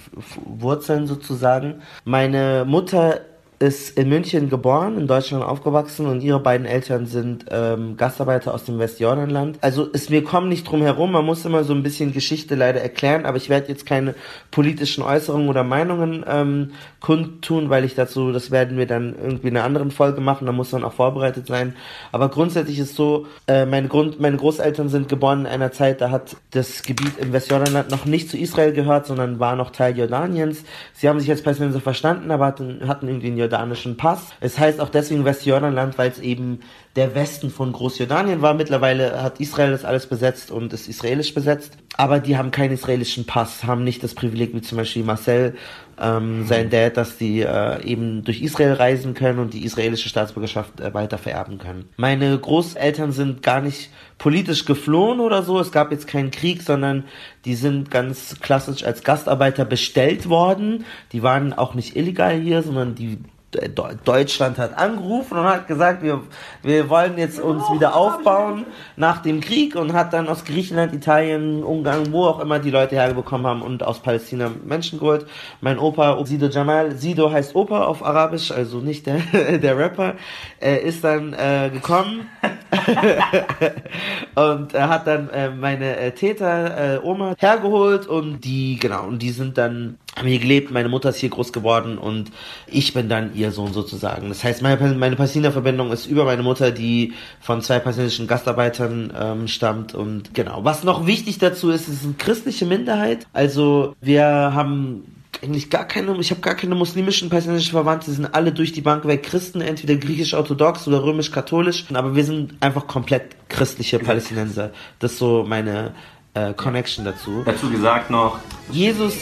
Wurzeln 0.46 1.06
sozusagen. 1.06 1.82
Meine 2.04 2.66
Mutter 2.68 3.22
ist 3.60 3.98
in 3.98 4.10
München 4.10 4.50
geboren, 4.50 5.00
in 5.00 5.08
Deutschland 5.08 5.44
aufgewachsen 5.44 6.06
und 6.06 6.22
ihre 6.22 6.40
beiden 6.40 6.68
Eltern 6.68 7.08
sind 7.08 7.46
ähm, 7.50 7.98
Gastarbeiter 7.98 8.54
aus 8.54 8.66
dem 8.66 8.78
Westjordanland. 8.78 9.58
Also 9.62 9.88
es, 9.94 10.12
wir 10.12 10.24
kommen 10.24 10.48
nicht 10.48 10.70
drum 10.70 10.84
herum, 10.84 11.12
man 11.12 11.26
muss 11.26 11.44
immer 11.44 11.64
so 11.64 11.74
ein 11.74 11.82
bisschen 11.82 12.14
Geschichte 12.14 12.54
leider 12.54 12.82
erklären, 12.82 13.26
aber 13.26 13.38
ich 13.38 13.50
werde 13.50 13.70
jetzt 13.70 13.88
keine 13.88 14.14
politischen 14.52 15.04
Äußerungen 15.04 15.50
oder 15.50 15.64
Meinungen 15.64 16.24
ähm, 16.28 16.72
kundtun, 17.00 17.72
weil 17.72 17.84
ich 17.84 17.96
dazu, 17.96 18.32
das 18.32 18.52
werden 18.52 18.78
wir 18.78 18.86
dann 18.86 19.16
irgendwie 19.16 19.48
in 19.48 19.58
einer 19.58 19.66
anderen 19.66 19.90
Folge 19.90 20.22
machen, 20.22 20.46
da 20.46 20.52
muss 20.52 20.72
man 20.72 20.84
auch 20.84 20.94
vorbereitet 20.94 21.48
sein. 21.48 21.76
Aber 22.12 22.30
grundsätzlich 22.30 22.78
ist 22.78 22.96
so, 22.96 23.26
äh, 23.48 23.66
meine, 23.66 23.88
Grund, 23.88 24.20
meine 24.20 24.38
Großeltern 24.38 24.90
sind 24.90 25.10
geboren 25.10 25.42
in 25.42 25.48
einer 25.48 25.72
Zeit, 25.72 26.02
da 26.02 26.12
hat 26.12 26.38
das 26.52 26.84
Gebiet 26.84 27.18
im 27.18 27.34
Westjordanland 27.34 27.90
noch 27.90 28.06
nicht 28.06 28.30
zu 28.30 28.38
Israel 28.38 28.72
gehört, 28.74 29.08
sondern 29.08 29.40
war 29.40 29.56
noch 29.56 29.72
Teil 29.72 29.98
Jordaniens. 29.98 30.64
Sie 30.94 31.10
haben 31.10 31.20
sich 31.20 31.32
als 31.32 31.42
Palästinenser 31.42 31.82
verstanden, 31.82 32.30
aber 32.30 32.46
hatten, 32.46 32.88
hatten 32.88 33.08
irgendwie 33.08 33.28
einen 33.28 33.47
jordanischen 33.48 33.98
Pass. 33.98 34.28
Es 34.40 34.60
heißt 34.60 34.80
auch 34.80 34.90
deswegen 34.90 35.26
Westjordanland, 35.26 35.98
weil 35.98 36.12
es 36.12 36.20
eben 36.20 36.60
der 36.96 37.16
Westen 37.16 37.50
von 37.50 37.72
Großjordanien 37.72 38.42
war. 38.42 38.54
Mittlerweile 38.54 39.22
hat 39.22 39.40
Israel 39.40 39.72
das 39.72 39.86
alles 39.86 40.08
besetzt 40.08 40.52
und 40.52 40.74
ist 40.74 40.88
israelisch 40.88 41.34
besetzt. 41.34 41.78
Aber 41.96 42.20
die 42.20 42.38
haben 42.38 42.52
keinen 42.52 42.74
israelischen 42.74 43.26
Pass, 43.26 43.64
haben 43.64 43.84
nicht 43.84 44.04
das 44.04 44.14
Privileg 44.14 44.54
wie 44.54 44.62
zum 44.62 44.78
Beispiel 44.78 45.04
Marcel, 45.04 45.56
ähm, 46.00 46.46
sein 46.46 46.70
Dad, 46.70 46.98
dass 46.98 47.18
die 47.18 47.42
äh, 47.42 47.84
eben 47.84 48.24
durch 48.24 48.42
Israel 48.42 48.74
reisen 48.74 49.14
können 49.14 49.40
und 49.40 49.54
die 49.54 49.66
israelische 49.66 50.10
Staatsbürgerschaft 50.10 50.80
äh, 50.80 50.94
weiter 50.94 51.18
vererben 51.18 51.58
können. 51.58 51.90
Meine 51.98 52.38
Großeltern 52.38 53.12
sind 53.12 53.42
gar 53.42 53.62
nicht 53.62 53.90
politisch 54.18 54.66
geflohen 54.66 55.20
oder 55.20 55.44
so. 55.44 55.60
Es 55.60 55.72
gab 55.72 55.92
jetzt 55.92 56.08
keinen 56.08 56.32
Krieg, 56.32 56.62
sondern 56.62 57.06
die 57.46 57.56
sind 57.56 57.90
ganz 57.90 58.40
klassisch 58.42 58.84
als 58.84 59.04
Gastarbeiter 59.04 59.66
bestellt 59.66 60.30
worden. 60.30 60.86
Die 61.12 61.24
waren 61.24 61.54
auch 61.54 61.74
nicht 61.74 61.96
illegal 61.96 62.40
hier, 62.40 62.62
sondern 62.62 62.94
die 62.96 63.20
Deutschland 63.52 64.58
hat 64.58 64.78
angerufen 64.78 65.38
und 65.38 65.46
hat 65.46 65.68
gesagt, 65.68 66.04
wir, 66.04 66.22
wir 66.64 66.90
wollen 66.90 67.18
jetzt 67.18 67.40
uns 67.40 67.64
wieder 67.72 67.96
aufbauen 67.96 68.66
nach 68.98 69.22
dem 69.22 69.40
Krieg 69.40 69.76
und 69.76 69.94
hat 69.94 70.12
dann 70.12 70.28
aus 70.28 70.44
Griechenland, 70.44 70.94
Italien, 70.94 71.64
Ungarn, 71.64 72.12
wo 72.12 72.26
auch 72.26 72.42
immer 72.42 72.60
die 72.60 72.72
Leute 72.72 72.96
herbekommen 72.98 73.48
haben 73.48 73.62
und 73.62 73.84
aus 73.84 74.02
Palästina 74.02 74.52
Menschen 74.66 75.00
geholt. 75.00 75.26
Mein 75.62 75.80
Opa, 75.80 76.24
Sido 76.26 76.48
Jamal, 76.48 76.98
Sido 76.98 77.32
heißt 77.32 77.56
Opa 77.56 77.86
auf 77.86 78.04
Arabisch, 78.04 78.52
also 78.52 78.80
nicht 78.80 79.06
der, 79.06 79.20
der 79.60 79.78
Rapper, 79.78 80.16
äh, 80.62 80.80
ist 80.86 81.06
dann 81.06 81.32
äh, 81.32 81.70
gekommen 81.72 82.28
und 84.36 84.74
hat 84.74 85.08
dann 85.08 85.30
äh, 85.30 85.50
meine 85.50 85.96
äh, 85.96 86.12
Täter, 86.12 86.96
äh, 86.96 87.00
Oma 87.02 87.34
hergeholt 87.38 88.08
und 88.08 88.42
die, 88.42 88.78
genau, 88.78 89.06
und 89.06 89.22
die 89.22 89.32
sind 89.32 89.58
dann 89.58 89.98
haben 90.18 90.28
hier 90.28 90.40
gelebt, 90.40 90.72
meine 90.72 90.90
Mutter 90.90 91.10
ist 91.10 91.18
hier 91.18 91.30
groß 91.30 91.54
geworden 91.54 91.98
und 91.98 92.32
ich 92.68 92.94
bin 92.94 93.10
dann 93.10 93.36
ihr 93.36 93.52
Sohn 93.52 93.74
sozusagen. 93.74 94.30
Das 94.30 94.44
heißt, 94.44 94.62
meine, 94.62 94.96
meine 94.96 95.16
Palästina-Verbindung 95.16 95.92
ist 95.92 96.06
über 96.06 96.26
meine 96.26 96.44
Mutter, 96.44 96.72
die 96.72 97.14
von 97.40 97.62
zwei 97.62 97.80
palästinensischen 97.80 98.28
Gastarbeitern 98.28 99.14
ähm, 99.18 99.48
stammt 99.48 99.94
und 99.94 100.34
genau. 100.34 100.64
Was 100.64 100.84
noch 100.84 101.06
wichtig 101.06 101.38
dazu 101.38 101.70
ist, 101.70 101.88
es 101.88 101.96
ist 101.96 102.06
eine 102.06 102.14
christliche 102.14 102.66
Minderheit. 102.66 103.28
Also 103.34 103.96
wir 104.02 104.26
haben 104.26 105.04
eigentlich 105.44 105.70
gar 105.70 105.86
keine, 105.86 106.18
ich 106.20 106.32
habe 106.32 106.42
gar 106.42 106.56
keine 106.56 106.76
muslimischen 106.76 107.30
palästinensischen 107.30 107.74
Verwandte, 107.74 108.08
die 108.08 108.16
sind 108.16 108.34
alle 108.34 108.52
durch 108.52 108.74
die 108.74 108.82
Bank 108.82 109.06
weg 109.06 109.24
Christen, 109.24 109.62
entweder 109.62 109.96
griechisch-orthodox 109.96 110.88
oder 110.88 111.04
römisch-katholisch, 111.04 111.86
aber 111.94 112.16
wir 112.16 112.24
sind 112.24 112.56
einfach 112.60 112.88
komplett 112.88 113.36
christliche 113.50 114.00
Palästinenser. 114.00 114.72
Das 115.00 115.14
ist 115.14 115.20
so 115.20 115.46
meine 115.48 115.94
äh, 116.34 116.54
Connection 116.54 117.06
dazu. 117.06 117.44
Dazu 117.46 117.70
gesagt 117.70 118.10
noch, 118.10 118.40
Jesus 118.72 119.18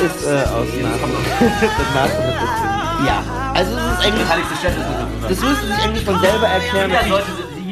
ist 0.00 0.26
äh, 0.26 0.44
aus 0.44 0.68
Nazareth. 0.80 1.26
ja, 3.06 3.22
also 3.54 3.72
es 3.72 3.92
ist 3.92 4.06
eigentlich, 4.06 4.28
das 5.28 5.40
müsste 5.40 5.66
sich 5.66 5.84
eigentlich 5.84 6.04
von 6.04 6.20
selber 6.20 6.46
erklären. 6.46 6.90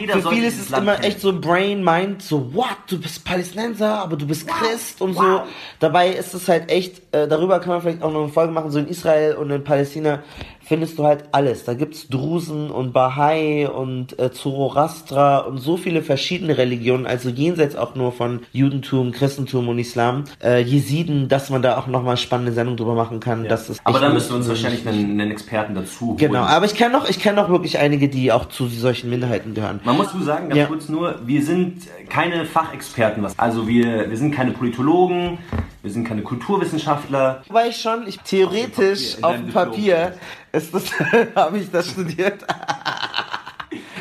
Für 0.09 0.31
viele 0.31 0.47
ist 0.47 0.61
es 0.61 0.77
immer 0.77 1.03
echt 1.03 1.21
so 1.21 1.39
Brain, 1.39 1.83
Mind, 1.83 2.23
so, 2.23 2.55
what, 2.55 2.77
du 2.89 3.01
bist 3.01 3.25
Palästinenser, 3.25 4.03
aber 4.03 4.17
du 4.17 4.27
bist 4.27 4.47
Christ 4.47 5.01
und 5.01 5.15
so. 5.15 5.43
Dabei 5.81 6.11
ist 6.11 6.35
es 6.35 6.49
halt 6.49 6.71
echt, 6.71 7.03
äh, 7.15 7.27
darüber 7.27 7.59
kann 7.61 7.71
man 7.71 7.83
vielleicht 7.83 8.03
auch 8.03 8.13
noch 8.13 8.25
eine 8.25 8.33
Folge 8.33 8.53
machen, 8.53 8.71
so 8.71 8.79
in 8.79 8.89
Israel 8.89 9.35
und 9.35 9.51
in 9.51 9.65
Palästina 9.65 10.23
findest 10.67 10.99
du 10.99 11.05
halt 11.05 11.25
alles. 11.33 11.65
Da 11.65 11.75
gibt's 11.75 12.09
Drusen 12.09 12.71
und 12.71 12.93
Bahai 12.93 13.69
und 13.69 14.19
äh, 14.19 14.33
Zoroastra 14.33 15.39
und 15.39 15.59
so 15.59 15.77
viele 15.77 16.03
verschiedene 16.03 16.59
Religionen, 16.59 17.07
also 17.07 17.29
jenseits 17.29 17.77
auch 17.77 17.95
nur 17.95 18.13
von 18.13 18.41
Judentum, 18.53 19.13
Christentum 19.13 19.69
und 19.69 19.79
Islam. 19.79 20.25
Äh, 20.43 20.63
Jesiden, 20.63 21.29
dass 21.29 21.51
man 21.51 21.63
da 21.63 21.79
auch 21.79 21.87
nochmal 21.87 22.11
eine 22.11 22.17
spannende 22.17 22.53
Sendung 22.53 22.77
drüber 22.77 22.95
machen 22.95 23.21
kann. 23.21 23.47
Das 23.49 23.71
ist 23.71 23.81
Aber 23.85 24.01
dann 24.01 24.13
müssen 24.13 24.31
wir 24.31 24.37
uns 24.37 24.49
wahrscheinlich 24.49 24.87
einen, 24.87 25.21
einen 25.21 25.31
Experten 25.31 25.75
dazu 25.75 26.07
holen. 26.09 26.17
Genau, 26.17 26.43
aber 26.43 26.67
ich 26.67 26.75
kenne 26.75 26.93
noch, 26.93 27.09
ich 27.09 27.21
kenne 27.21 27.41
noch 27.41 27.49
wirklich 27.49 27.79
einige, 27.79 28.09
die 28.09 28.33
auch 28.33 28.47
zu 28.47 28.67
solchen 28.67 29.09
Minderheiten 29.11 29.55
gehören. 29.55 29.81
Man 29.85 29.97
muss 29.97 30.11
zu 30.11 30.23
sagen, 30.23 30.49
ganz 30.49 30.59
Ja. 30.59 30.67
kurz 30.67 30.89
nur, 30.89 31.21
wir 31.25 31.43
sind 31.43 31.83
keine 32.09 32.45
Fachexperten. 32.45 33.23
Was, 33.23 33.39
also 33.39 33.69
wir, 33.69 34.11
wir 34.11 34.17
sind 34.17 34.35
keine 34.35 34.51
Politologen, 34.51 35.39
wir 35.83 35.91
sind 35.93 36.07
keine 36.09 36.23
Kulturwissenschaftler. 36.23 37.43
Weil 37.49 37.71
ich 37.71 37.77
schon, 37.77 38.07
ich 38.07 38.19
theoretisch 38.21 39.17
Auf 39.19 39.25
auf 39.25 39.37
dem 39.37 39.47
dem 39.47 39.53
Papier, 39.53 39.95
in 39.97 40.01
deinem 40.01 40.13
Papier 40.13 40.15
ist 40.57 40.75
das, 40.75 40.85
habe 41.35 41.59
ich 41.59 41.71
das 41.71 41.91
studiert. 41.91 42.45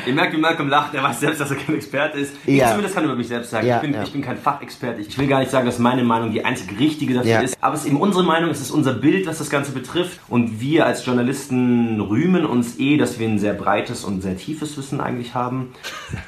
Ihr 0.05 0.13
merkt, 0.13 0.33
wie 0.33 0.37
Malcolm 0.37 0.69
lacht, 0.69 0.93
er 0.93 1.03
weiß 1.03 1.19
selbst, 1.19 1.41
dass 1.41 1.49
er 1.51 1.57
kein 1.57 1.75
Experte 1.75 2.19
ist. 2.19 2.33
Ich 2.45 2.57
Ja. 2.57 2.69
zumindest 2.69 2.95
kann 2.95 3.03
über 3.05 3.15
mich 3.15 3.27
selbst 3.27 3.49
sagen, 3.51 3.65
Ja, 3.67 3.77
ich, 3.77 3.81
bin, 3.81 3.93
ja. 3.93 4.03
ich 4.03 4.11
bin 4.11 4.21
kein 4.21 4.37
Fachexperte. 4.37 5.01
Ich 5.01 5.17
will 5.17 5.27
gar 5.27 5.39
nicht 5.39 5.51
sagen, 5.51 5.65
dass 5.65 5.79
meine 5.79 6.03
Meinung 6.03 6.31
die 6.31 6.43
einzig 6.45 6.77
richtige 6.79 7.13
dafür 7.15 7.41
ist. 7.41 7.57
Aber 7.61 7.73
es 7.75 7.81
ist 7.81 7.87
eben 7.87 7.97
unsere 7.99 8.23
Meinung, 8.23 8.49
es 8.49 8.61
ist 8.61 8.71
unser 8.71 8.93
Bild, 8.93 9.25
was 9.27 9.37
das 9.39 9.49
Ganze 9.49 9.71
betrifft. 9.71 10.19
Und 10.27 10.59
wir 10.61 10.85
als 10.85 11.05
Journalisten 11.05 11.99
rühmen 12.01 12.45
uns 12.45 12.79
eh, 12.79 12.97
dass 12.97 13.19
wir 13.19 13.27
ein 13.27 13.39
sehr 13.39 13.53
breites 13.53 14.03
und 14.03 14.21
sehr 14.21 14.37
tiefes 14.37 14.77
Wissen 14.77 15.01
eigentlich 15.01 15.33
haben. 15.33 15.73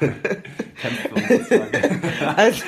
Kannst 0.00 1.08
du 1.08 1.14
uns 1.14 1.28
jetzt 1.28 1.48
sagen. 1.50 1.66
Also, 2.36 2.62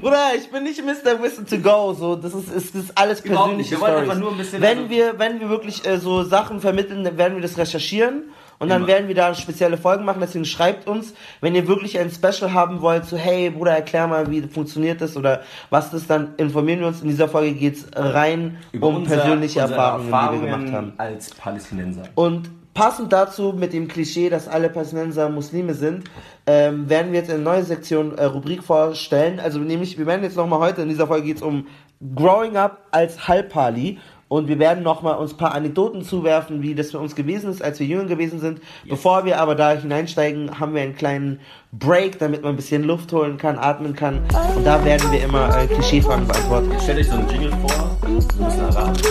Bruder, 0.00 0.30
ich 0.36 0.50
bin 0.50 0.62
nicht 0.64 0.82
Mr. 0.84 1.22
Wissen 1.22 1.46
to 1.46 1.58
go, 1.58 1.92
so, 1.92 2.16
das 2.16 2.34
ist, 2.34 2.50
ist, 2.52 2.74
ist 2.74 2.96
alles 2.98 3.20
persönliche 3.22 3.72
Wir 3.72 3.80
wollen 3.80 3.94
einfach 3.96 4.18
nur 4.18 4.32
ein 4.32 4.38
bisschen- 4.38 4.62
wenn 4.62 4.78
also- 4.78 4.90
wir, 4.90 5.18
wenn 5.18 5.40
wir 5.40 5.48
wirklich 5.48 5.86
äh, 5.86 5.98
so 5.98 6.22
Sachen 6.22 6.60
vermitteln, 6.60 7.04
dann 7.04 7.16
werden 7.18 7.34
wir 7.34 7.42
das 7.42 7.58
recherchieren. 7.58 8.24
Und 8.60 8.68
dann 8.68 8.82
Immer. 8.82 8.88
werden 8.88 9.08
wir 9.08 9.14
da 9.14 9.34
spezielle 9.34 9.76
Folgen 9.78 10.04
machen, 10.04 10.20
deswegen 10.20 10.44
schreibt 10.44 10.86
uns, 10.86 11.14
wenn 11.40 11.54
ihr 11.54 11.66
wirklich 11.66 11.98
ein 11.98 12.10
Special 12.10 12.52
haben 12.52 12.82
wollt, 12.82 13.06
so 13.06 13.16
hey 13.16 13.50
Bruder, 13.50 13.72
erklär 13.72 14.06
mal, 14.06 14.30
wie 14.30 14.42
funktioniert 14.42 15.00
das 15.00 15.16
oder 15.16 15.40
was 15.70 15.90
das 15.90 16.06
dann, 16.06 16.34
informieren 16.36 16.80
wir 16.80 16.86
uns. 16.88 17.00
In 17.00 17.08
dieser 17.08 17.28
Folge 17.28 17.54
geht's 17.54 17.86
rein 17.96 18.58
um 18.78 18.96
unser- 18.96 19.16
persönliche 19.16 19.62
unsere 19.62 19.80
Erfahrungen, 19.80 20.06
die 20.40 20.46
wir 20.46 20.56
gemacht 20.58 20.72
haben. 20.74 20.92
als 20.98 21.30
Palästinenser. 21.34 22.02
Und 22.14 22.50
passend 22.74 23.12
dazu 23.12 23.54
mit 23.56 23.72
dem 23.72 23.88
Klischee, 23.88 24.28
dass 24.28 24.46
alle 24.46 24.68
Palästinenser 24.68 25.28
Muslime 25.30 25.72
sind, 25.74 26.04
ähm, 26.46 26.88
werden 26.88 27.12
wir 27.12 27.20
jetzt 27.20 27.30
eine 27.30 27.42
neue 27.42 27.64
Sektion 27.64 28.16
äh, 28.18 28.24
Rubrik 28.24 28.62
vorstellen. 28.62 29.40
Also 29.40 29.58
nämlich, 29.58 29.96
wir 29.98 30.04
werden 30.06 30.22
jetzt 30.22 30.36
nochmal 30.36 30.58
heute, 30.60 30.82
in 30.82 30.88
dieser 30.90 31.06
Folge 31.06 31.26
geht 31.26 31.36
es 31.38 31.42
um 31.42 31.66
Growing 32.14 32.56
Up 32.56 32.86
als 32.90 33.26
Halbpali. 33.26 33.98
Und 34.30 34.46
wir 34.46 34.60
werden 34.60 34.84
nochmal 34.84 35.18
uns 35.18 35.32
ein 35.32 35.38
paar 35.38 35.54
Anekdoten 35.56 36.02
zuwerfen, 36.02 36.62
wie 36.62 36.76
das 36.76 36.92
für 36.92 37.00
uns 37.00 37.16
gewesen 37.16 37.50
ist, 37.50 37.60
als 37.62 37.80
wir 37.80 37.86
jünger 37.88 38.04
gewesen 38.04 38.38
sind. 38.38 38.60
Bevor 38.88 39.24
wir 39.24 39.40
aber 39.40 39.56
da 39.56 39.72
hineinsteigen, 39.72 40.60
haben 40.60 40.72
wir 40.72 40.82
einen 40.82 40.94
kleinen 40.94 41.40
Break, 41.72 42.20
damit 42.20 42.42
man 42.42 42.52
ein 42.52 42.56
bisschen 42.56 42.84
Luft 42.84 43.12
holen 43.12 43.38
kann, 43.38 43.58
atmen 43.58 43.96
kann. 43.96 44.20
Und 44.54 44.64
da 44.64 44.84
werden 44.84 45.10
wir 45.10 45.24
immer 45.24 45.48
äh, 45.58 45.66
Klischeefragen 45.66 46.28
beantworten. 46.28 46.70
Stellt 46.80 47.00
euch 47.00 47.08
so 47.08 47.14
einen 47.14 47.28
Jingle 47.28 47.50
vor, 47.50 47.96
so 48.02 48.06
ein 48.06 48.14
bisschen 48.46 48.64
arabisch. 48.66 49.02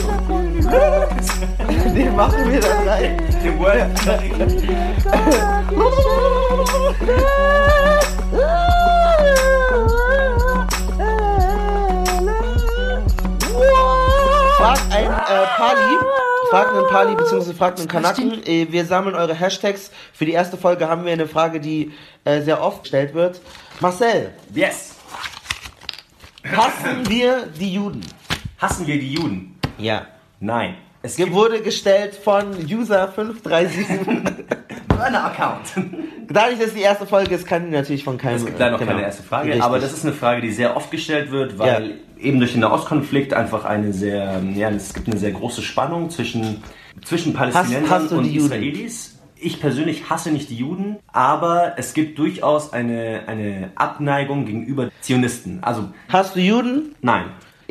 Den 1.93 2.15
machen 2.15 2.49
wir 2.49 2.61
dann 2.61 2.87
rein. 2.87 3.17
Den 3.43 3.59
Word. 3.59 3.89
Fragt 14.59 14.91
ein 14.93 15.05
äh, 15.05 15.45
Pali, 15.55 15.97
fragt 16.49 16.73
einen 16.75 16.87
Pali 16.87 17.15
bzw. 17.15 17.53
fragt 17.53 17.79
einen 17.79 17.87
Kanaken. 17.87 18.45
Äh, 18.45 18.67
wir 18.69 18.83
sammeln 18.83 19.15
eure 19.15 19.33
Hashtags. 19.33 19.89
Für 20.13 20.25
die 20.25 20.33
erste 20.33 20.57
Folge 20.57 20.89
haben 20.89 21.05
wir 21.05 21.13
eine 21.13 21.27
Frage, 21.27 21.61
die 21.61 21.93
äh, 22.25 22.41
sehr 22.41 22.61
oft 22.61 22.83
gestellt 22.83 23.13
wird. 23.13 23.39
Marcel, 23.79 24.31
Yes. 24.53 24.95
hassen 26.43 27.07
wir 27.09 27.45
die 27.57 27.73
Juden? 27.73 28.01
Hassen 28.57 28.85
wir 28.85 28.99
die 28.99 29.13
Juden? 29.13 29.57
Ja. 29.77 30.07
Nein. 30.41 30.75
Es 31.01 31.15
Ge- 31.15 31.23
gibt 31.25 31.37
Wurde 31.37 31.61
gestellt 31.61 32.13
von 32.15 32.53
User537. 32.55 34.33
Burner-Account. 34.89 35.61
Dadurch, 36.27 36.57
dass 36.59 36.67
es 36.67 36.73
die 36.73 36.81
erste 36.81 37.05
Folge 37.07 37.33
ist, 37.35 37.47
kann 37.47 37.63
die 37.65 37.71
natürlich 37.71 38.03
von 38.03 38.17
keinem. 38.17 38.35
Es 38.35 38.45
gibt 38.45 38.59
leider 38.59 38.71
noch 38.71 38.79
genau. 38.79 38.91
keine 38.91 39.03
erste 39.03 39.23
Frage, 39.23 39.47
Richtig. 39.47 39.63
aber 39.63 39.79
das 39.79 39.93
ist 39.93 40.03
eine 40.03 40.13
Frage, 40.13 40.41
die 40.41 40.51
sehr 40.51 40.75
oft 40.75 40.91
gestellt 40.91 41.31
wird, 41.31 41.57
weil 41.57 41.99
eben 42.21 42.39
durch 42.39 42.51
den 42.53 42.61
Nahostkonflikt 42.61 43.33
einfach 43.33 43.65
eine 43.65 43.93
sehr, 43.93 44.41
ja, 44.55 44.69
es 44.69 44.93
gibt 44.93 45.07
eine 45.07 45.17
sehr 45.17 45.31
große 45.31 45.61
Spannung 45.61 46.09
zwischen, 46.09 46.63
zwischen 47.03 47.33
Palästinensern 47.33 47.89
hast 47.89 48.11
du 48.11 48.17
und? 48.17 48.33
Israelis. 48.33 49.15
Ich 49.41 49.61
persönlich 49.61 50.09
hasse 50.09 50.31
nicht 50.31 50.49
die 50.49 50.57
Juden, 50.57 50.97
aber 51.07 51.75
es 51.77 51.93
gibt 51.93 52.19
durchaus 52.19 52.73
eine, 52.73 53.21
eine 53.27 53.71
Abneigung 53.75 54.45
gegenüber 54.45 54.89
Zionisten. 54.99 55.59
Also, 55.63 55.89
Hast 56.09 56.35
du 56.35 56.41
Juden? 56.41 56.95
nein. 57.01 57.25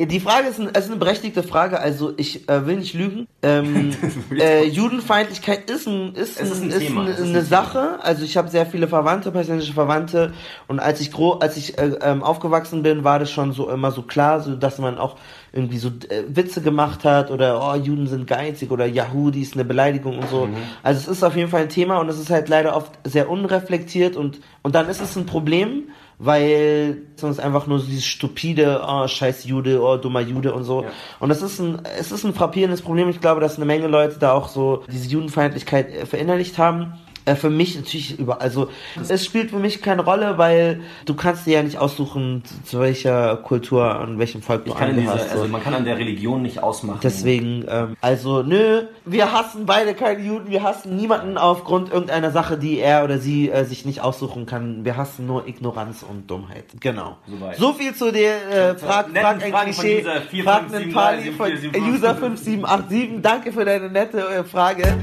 Die 0.07 0.21
Frage 0.21 0.47
ist, 0.47 0.61
ein, 0.61 0.69
ist 0.69 0.87
eine 0.87 0.97
berechtigte 0.97 1.43
Frage, 1.43 1.81
also 1.81 2.13
ich 2.17 2.49
äh, 2.49 2.67
will 2.67 2.77
nicht 2.77 2.95
lügen. 2.95 3.27
Ähm, 3.43 3.91
äh, 4.39 4.65
Judenfeindlichkeit 4.65 5.69
ist, 5.69 5.89
ein, 5.89 6.15
ist, 6.15 6.41
Es 6.41 6.53
ist 6.53 6.63
ein 6.63 6.71
ist 6.71 6.91
eine, 6.91 7.01
ein 7.01 7.17
eine. 7.17 7.43
Sache. 7.43 7.99
Also 8.01 8.25
ich 8.25 8.37
habe 8.37 8.49
sehr 8.49 8.65
viele 8.65 8.87
Verwandte, 8.87 9.33
palästinensische 9.33 9.73
Verwandte 9.75 10.35
und 10.69 10.79
als 10.79 11.01
ich 11.01 11.11
gro 11.11 11.33
als 11.33 11.57
ich 11.57 11.79
äh, 11.79 11.97
ähm, 12.01 12.23
aufgewachsen 12.23 12.85
bin, 12.85 13.03
war 13.03 13.19
das 13.19 13.33
schon 13.33 13.53
so 13.53 13.69
immer 13.71 13.91
so 13.91 14.03
klar, 14.03 14.41
so 14.41 14.55
dass 14.55 14.79
man 14.79 14.99
auch 14.99 15.17
irgendwie 15.53 15.79
so 15.79 15.89
äh, 15.89 16.25
Witze 16.29 16.63
gemacht 16.63 17.05
hat 17.05 17.33
oder 17.33 17.61
oh 17.61 17.75
Juden 17.75 18.07
sind 18.07 18.29
geizig 18.29 18.71
oder 18.71 18.87
Yahudi 18.87 19.43
ist 19.43 19.55
eine 19.55 19.65
Beleidigung 19.65 20.19
und 20.19 20.29
so. 20.29 20.47
Mhm. 20.47 20.57
Also 20.85 21.01
es 21.01 21.09
ist 21.09 21.25
auf 21.25 21.35
jeden 21.35 21.51
Fall 21.51 21.63
ein 21.63 21.71
Thema 21.71 21.99
und 21.99 22.09
es 22.09 22.21
ist 22.21 22.31
halt 22.31 22.49
leider 22.49 22.77
oft 22.77 22.93
sehr 23.03 23.29
unreflektiert 23.29 24.17
und 24.17 24.39
und 24.63 24.77
dann 24.77 24.89
ist 24.89 25.01
es 25.01 25.17
ein 25.17 25.27
Problem 25.27 25.89
weil 26.19 27.03
sonst 27.17 27.39
einfach 27.39 27.67
nur 27.67 27.79
so 27.79 27.87
dieses 27.87 28.05
stupide, 28.05 28.83
oh, 28.87 29.07
scheiß 29.07 29.45
Jude, 29.45 29.81
oh, 29.81 29.97
dummer 29.97 30.21
Jude 30.21 30.53
und 30.53 30.65
so. 30.65 30.83
Ja. 30.83 30.91
Und 31.21 31.29
das 31.29 31.43
ist 31.43 31.61
ein, 31.61 31.81
es 31.99 32.11
ist 32.11 32.25
ein 32.25 32.35
frappierendes 32.35 32.83
Problem. 32.83 33.09
Ich 33.09 33.21
glaube, 33.21 33.41
dass 33.41 33.57
eine 33.57 33.67
Menge 33.67 33.87
Leute 33.87 34.19
da 34.19 34.33
auch 34.33 34.49
so 34.49 34.83
diese 34.91 35.09
Judenfeindlichkeit 35.09 35.91
äh, 35.91 36.07
verinnerlicht 36.07 36.59
haben. 36.59 36.95
Äh, 37.29 37.37
Für 37.37 37.51
mich 37.51 37.77
natürlich 37.77 38.19
über, 38.19 38.41
also 38.41 38.69
es 39.09 39.25
spielt 39.25 39.51
für 39.51 39.59
mich 39.59 39.83
keine 39.83 40.03
Rolle, 40.03 40.39
weil 40.39 40.81
du 41.05 41.15
kannst 41.15 41.47
dir 41.47 41.55
ja 41.55 41.63
nicht 41.63 41.79
aussuchen, 41.79 42.43
zu 42.65 42.81
welcher 42.81 43.37
Kultur 43.37 44.01
und 44.01 44.19
welchem 44.19 44.43
Volk 44.43 44.65
du 44.65 44.73
angehörst. 44.73 45.31
so. 45.31 45.41
also 45.41 45.49
man 45.49 45.63
kann 45.63 45.75
an 45.75 45.85
der 45.85 45.99
Religion 45.99 46.43
nicht 46.43 46.63
ausmachen. 46.63 47.01
Deswegen, 47.03 47.65
ähm, 47.69 47.97
also 48.01 48.43
nö, 48.43 48.85
wir 49.05 49.33
hassen 49.33 49.67
beide 49.67 49.95
keine 49.95 50.23
Juden, 50.23 50.51
wir 50.51 50.63
hassen 50.63 50.97
niemanden 50.97 51.37
aufgrund 51.37 51.93
irgendeiner 51.93 52.31
Sache, 52.31 52.57
die 52.57 52.79
er 52.79 53.05
oder 53.05 53.19
sie 53.19 53.51
äh, 53.51 53.65
sich 53.65 53.85
nicht 53.85 54.01
aussuchen 54.01 54.47
kann. 54.47 54.85
Wir 54.85 54.97
hassen 54.97 55.27
nur 55.27 55.47
Ignoranz 55.47 56.05
und 56.09 56.31
Dummheit. 56.31 56.65
Genau. 56.81 57.19
Soweit. 57.27 57.57
So 57.57 57.73
viel 57.75 57.95
zu 57.95 58.11
der 58.11 58.71
äh, 58.71 58.79
Frag, 58.79 59.13
netten 59.13 59.41
frag 59.41 59.67
ein 59.67 59.73
Klischee, 59.73 60.01
User 60.01 60.21
4, 60.23 60.45
frag 60.45 60.61
5, 60.63 60.75
einen 60.75 60.85
7, 60.85 60.95
Pali 60.95 61.23
3, 61.25 61.33
von 61.33 61.47
7, 61.57 61.61
4, 61.61 61.71
7, 61.73 61.95
User 61.95 62.15
5787. 62.15 63.23
Danke 63.23 63.53
für 63.53 63.65
deine 63.65 63.91
nette 63.91 64.19
äh, 64.19 64.45
Frage. 64.45 64.99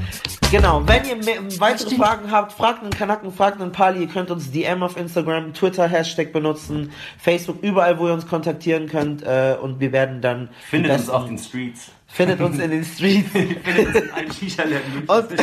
Genau, 0.50 0.80
wenn 0.86 1.04
ihr 1.04 1.16
mehr, 1.16 1.38
weitere 1.58 1.96
Fragen 1.96 2.15
habt, 2.30 2.52
fragt 2.52 2.82
einen 2.82 2.90
Kanaken, 2.90 3.32
fragt 3.32 3.60
einen 3.60 3.72
Pali. 3.72 4.00
Ihr 4.00 4.08
könnt 4.08 4.30
uns 4.30 4.50
DM 4.50 4.82
auf 4.82 4.96
Instagram, 4.96 5.54
Twitter, 5.54 5.88
Hashtag 5.88 6.32
benutzen, 6.32 6.92
Facebook, 7.18 7.62
überall, 7.62 7.98
wo 7.98 8.08
ihr 8.08 8.14
uns 8.14 8.26
kontaktieren 8.26 8.88
könnt. 8.88 9.22
Äh, 9.22 9.56
und 9.60 9.80
wir 9.80 9.92
werden 9.92 10.20
dann 10.20 10.48
Findet 10.68 10.92
uns 10.92 11.08
auf 11.08 11.26
den 11.26 11.38
Streets. 11.38 11.90
findet 12.06 12.40
uns 12.40 12.58
in 12.58 12.70
den 12.70 12.84
Streets. 12.84 13.30
Findet 13.32 13.94
uns 13.94 13.96
in 13.96 14.32
Shisha-Läden. 14.32 15.04
Und 15.06 15.26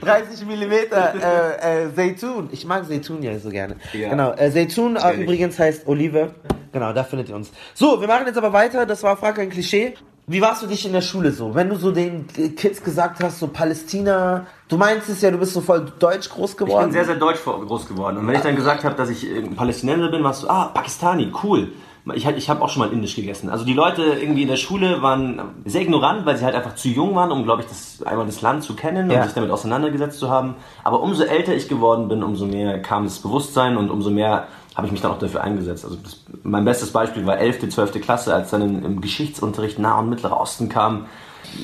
30 0.00 0.46
Millimeter 0.46 1.14
äh, 1.62 1.84
äh, 1.84 1.88
Seitun. 1.94 2.48
Ich 2.52 2.64
mag 2.64 2.84
Seitun 2.84 3.22
ja 3.22 3.38
so 3.38 3.50
gerne. 3.50 3.76
Ja. 3.92 4.10
Genau. 4.10 4.32
Äh, 4.32 4.50
Seitun 4.50 4.96
äh, 4.96 5.12
übrigens 5.14 5.58
heißt 5.58 5.86
Olive. 5.86 6.34
Genau, 6.72 6.92
da 6.92 7.04
findet 7.04 7.30
ihr 7.30 7.36
uns. 7.36 7.50
So, 7.74 8.00
wir 8.00 8.08
machen 8.08 8.26
jetzt 8.26 8.36
aber 8.36 8.52
weiter. 8.52 8.86
Das 8.86 9.02
war 9.02 9.16
Frage 9.16 9.42
ein 9.42 9.50
Klischee. 9.50 9.94
Wie 10.30 10.42
warst 10.42 10.62
du 10.62 10.66
dich 10.66 10.84
in 10.84 10.92
der 10.92 11.00
Schule 11.00 11.32
so? 11.32 11.54
Wenn 11.54 11.70
du 11.70 11.76
so 11.76 11.90
den 11.90 12.26
Kids 12.54 12.84
gesagt 12.84 13.24
hast, 13.24 13.38
so 13.38 13.48
Palästina, 13.48 14.46
du 14.68 14.76
meinst 14.76 15.08
es 15.08 15.22
ja, 15.22 15.30
du 15.30 15.38
bist 15.38 15.54
so 15.54 15.62
voll 15.62 15.90
deutsch 15.98 16.28
groß 16.28 16.54
geworden. 16.54 16.80
Ich 16.80 16.84
bin 16.84 16.92
sehr, 16.92 17.06
sehr 17.06 17.14
deutsch 17.16 17.42
groß 17.42 17.88
geworden. 17.88 18.18
Und 18.18 18.26
wenn 18.26 18.34
ich 18.34 18.42
dann 18.42 18.54
gesagt 18.54 18.84
habe, 18.84 18.94
dass 18.94 19.08
ich 19.08 19.26
Palästinenser 19.56 20.10
bin, 20.10 20.22
warst 20.22 20.42
du, 20.42 20.48
ah, 20.48 20.66
Pakistani, 20.66 21.32
cool. 21.42 21.72
Ich, 22.14 22.26
ich 22.26 22.50
habe 22.50 22.60
auch 22.62 22.68
schon 22.68 22.80
mal 22.80 22.92
indisch 22.92 23.16
gegessen. 23.16 23.48
Also 23.48 23.64
die 23.64 23.72
Leute 23.72 24.02
irgendwie 24.02 24.42
in 24.42 24.48
der 24.48 24.56
Schule 24.56 25.00
waren 25.00 25.40
sehr 25.64 25.80
ignorant, 25.80 26.26
weil 26.26 26.36
sie 26.36 26.44
halt 26.44 26.54
einfach 26.54 26.74
zu 26.74 26.88
jung 26.88 27.14
waren, 27.14 27.32
um, 27.32 27.44
glaube 27.44 27.62
ich, 27.62 27.68
das, 27.68 28.02
einmal 28.02 28.26
das 28.26 28.42
Land 28.42 28.64
zu 28.64 28.76
kennen 28.76 29.10
und 29.10 29.22
sich 29.22 29.32
damit 29.32 29.50
auseinandergesetzt 29.50 30.18
zu 30.18 30.28
haben. 30.28 30.56
Aber 30.84 31.00
umso 31.00 31.24
älter 31.24 31.54
ich 31.54 31.68
geworden 31.68 32.08
bin, 32.08 32.22
umso 32.22 32.44
mehr 32.44 32.80
kam 32.82 33.04
das 33.04 33.18
Bewusstsein 33.18 33.78
und 33.78 33.90
umso 33.90 34.10
mehr 34.10 34.46
habe 34.78 34.86
ich 34.86 34.92
mich 34.92 35.02
dann 35.02 35.10
auch 35.10 35.18
dafür 35.18 35.42
eingesetzt. 35.42 35.84
Also 35.84 35.96
das, 35.96 36.20
mein 36.44 36.64
bestes 36.64 36.92
Beispiel 36.92 37.26
war 37.26 37.36
11., 37.36 37.68
12. 37.68 38.00
Klasse, 38.00 38.32
als 38.32 38.50
dann 38.50 38.62
im, 38.62 38.84
im 38.84 39.00
Geschichtsunterricht 39.00 39.80
Nah- 39.80 39.98
und 39.98 40.08
Mittlerer 40.08 40.40
Osten 40.40 40.68
kam, 40.68 41.06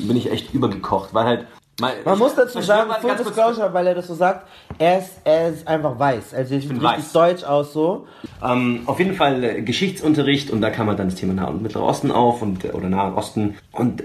bin 0.04 0.16
ich 0.16 0.32
echt 0.32 0.52
übergekocht, 0.52 1.14
weil 1.14 1.24
halt 1.24 1.46
man 1.80 1.92
ich, 2.04 2.18
muss 2.18 2.34
dazu 2.36 2.60
sagen, 2.60 2.90
Full 3.00 3.16
Disclosure, 3.16 3.72
weil 3.72 3.88
er 3.88 3.94
das 3.96 4.06
so 4.06 4.14
sagt, 4.14 4.46
er 4.78 4.98
ist, 4.98 5.10
er 5.24 5.48
ist 5.48 5.66
einfach 5.66 5.98
weiß. 5.98 6.32
Also 6.34 6.54
ich 6.54 6.68
sieht 6.68 6.72
richtig 6.72 6.82
weiß. 6.82 7.12
deutsch 7.12 7.44
aus 7.44 7.72
so. 7.72 8.06
Ähm, 8.44 8.82
auf 8.86 9.00
jeden 9.00 9.14
Fall 9.14 9.42
äh, 9.42 9.62
Geschichtsunterricht 9.62 10.50
und 10.50 10.60
da 10.60 10.70
kam 10.70 10.88
halt 10.88 11.00
dann 11.00 11.08
das 11.08 11.16
Thema 11.16 11.34
Nah- 11.34 11.48
und 11.48 11.62
Mittlerer 11.62 11.84
Osten 11.84 12.12
auf 12.12 12.42
und, 12.42 12.64
oder 12.74 12.88
Nahen 12.88 13.14
Osten. 13.14 13.56
Und 13.72 14.04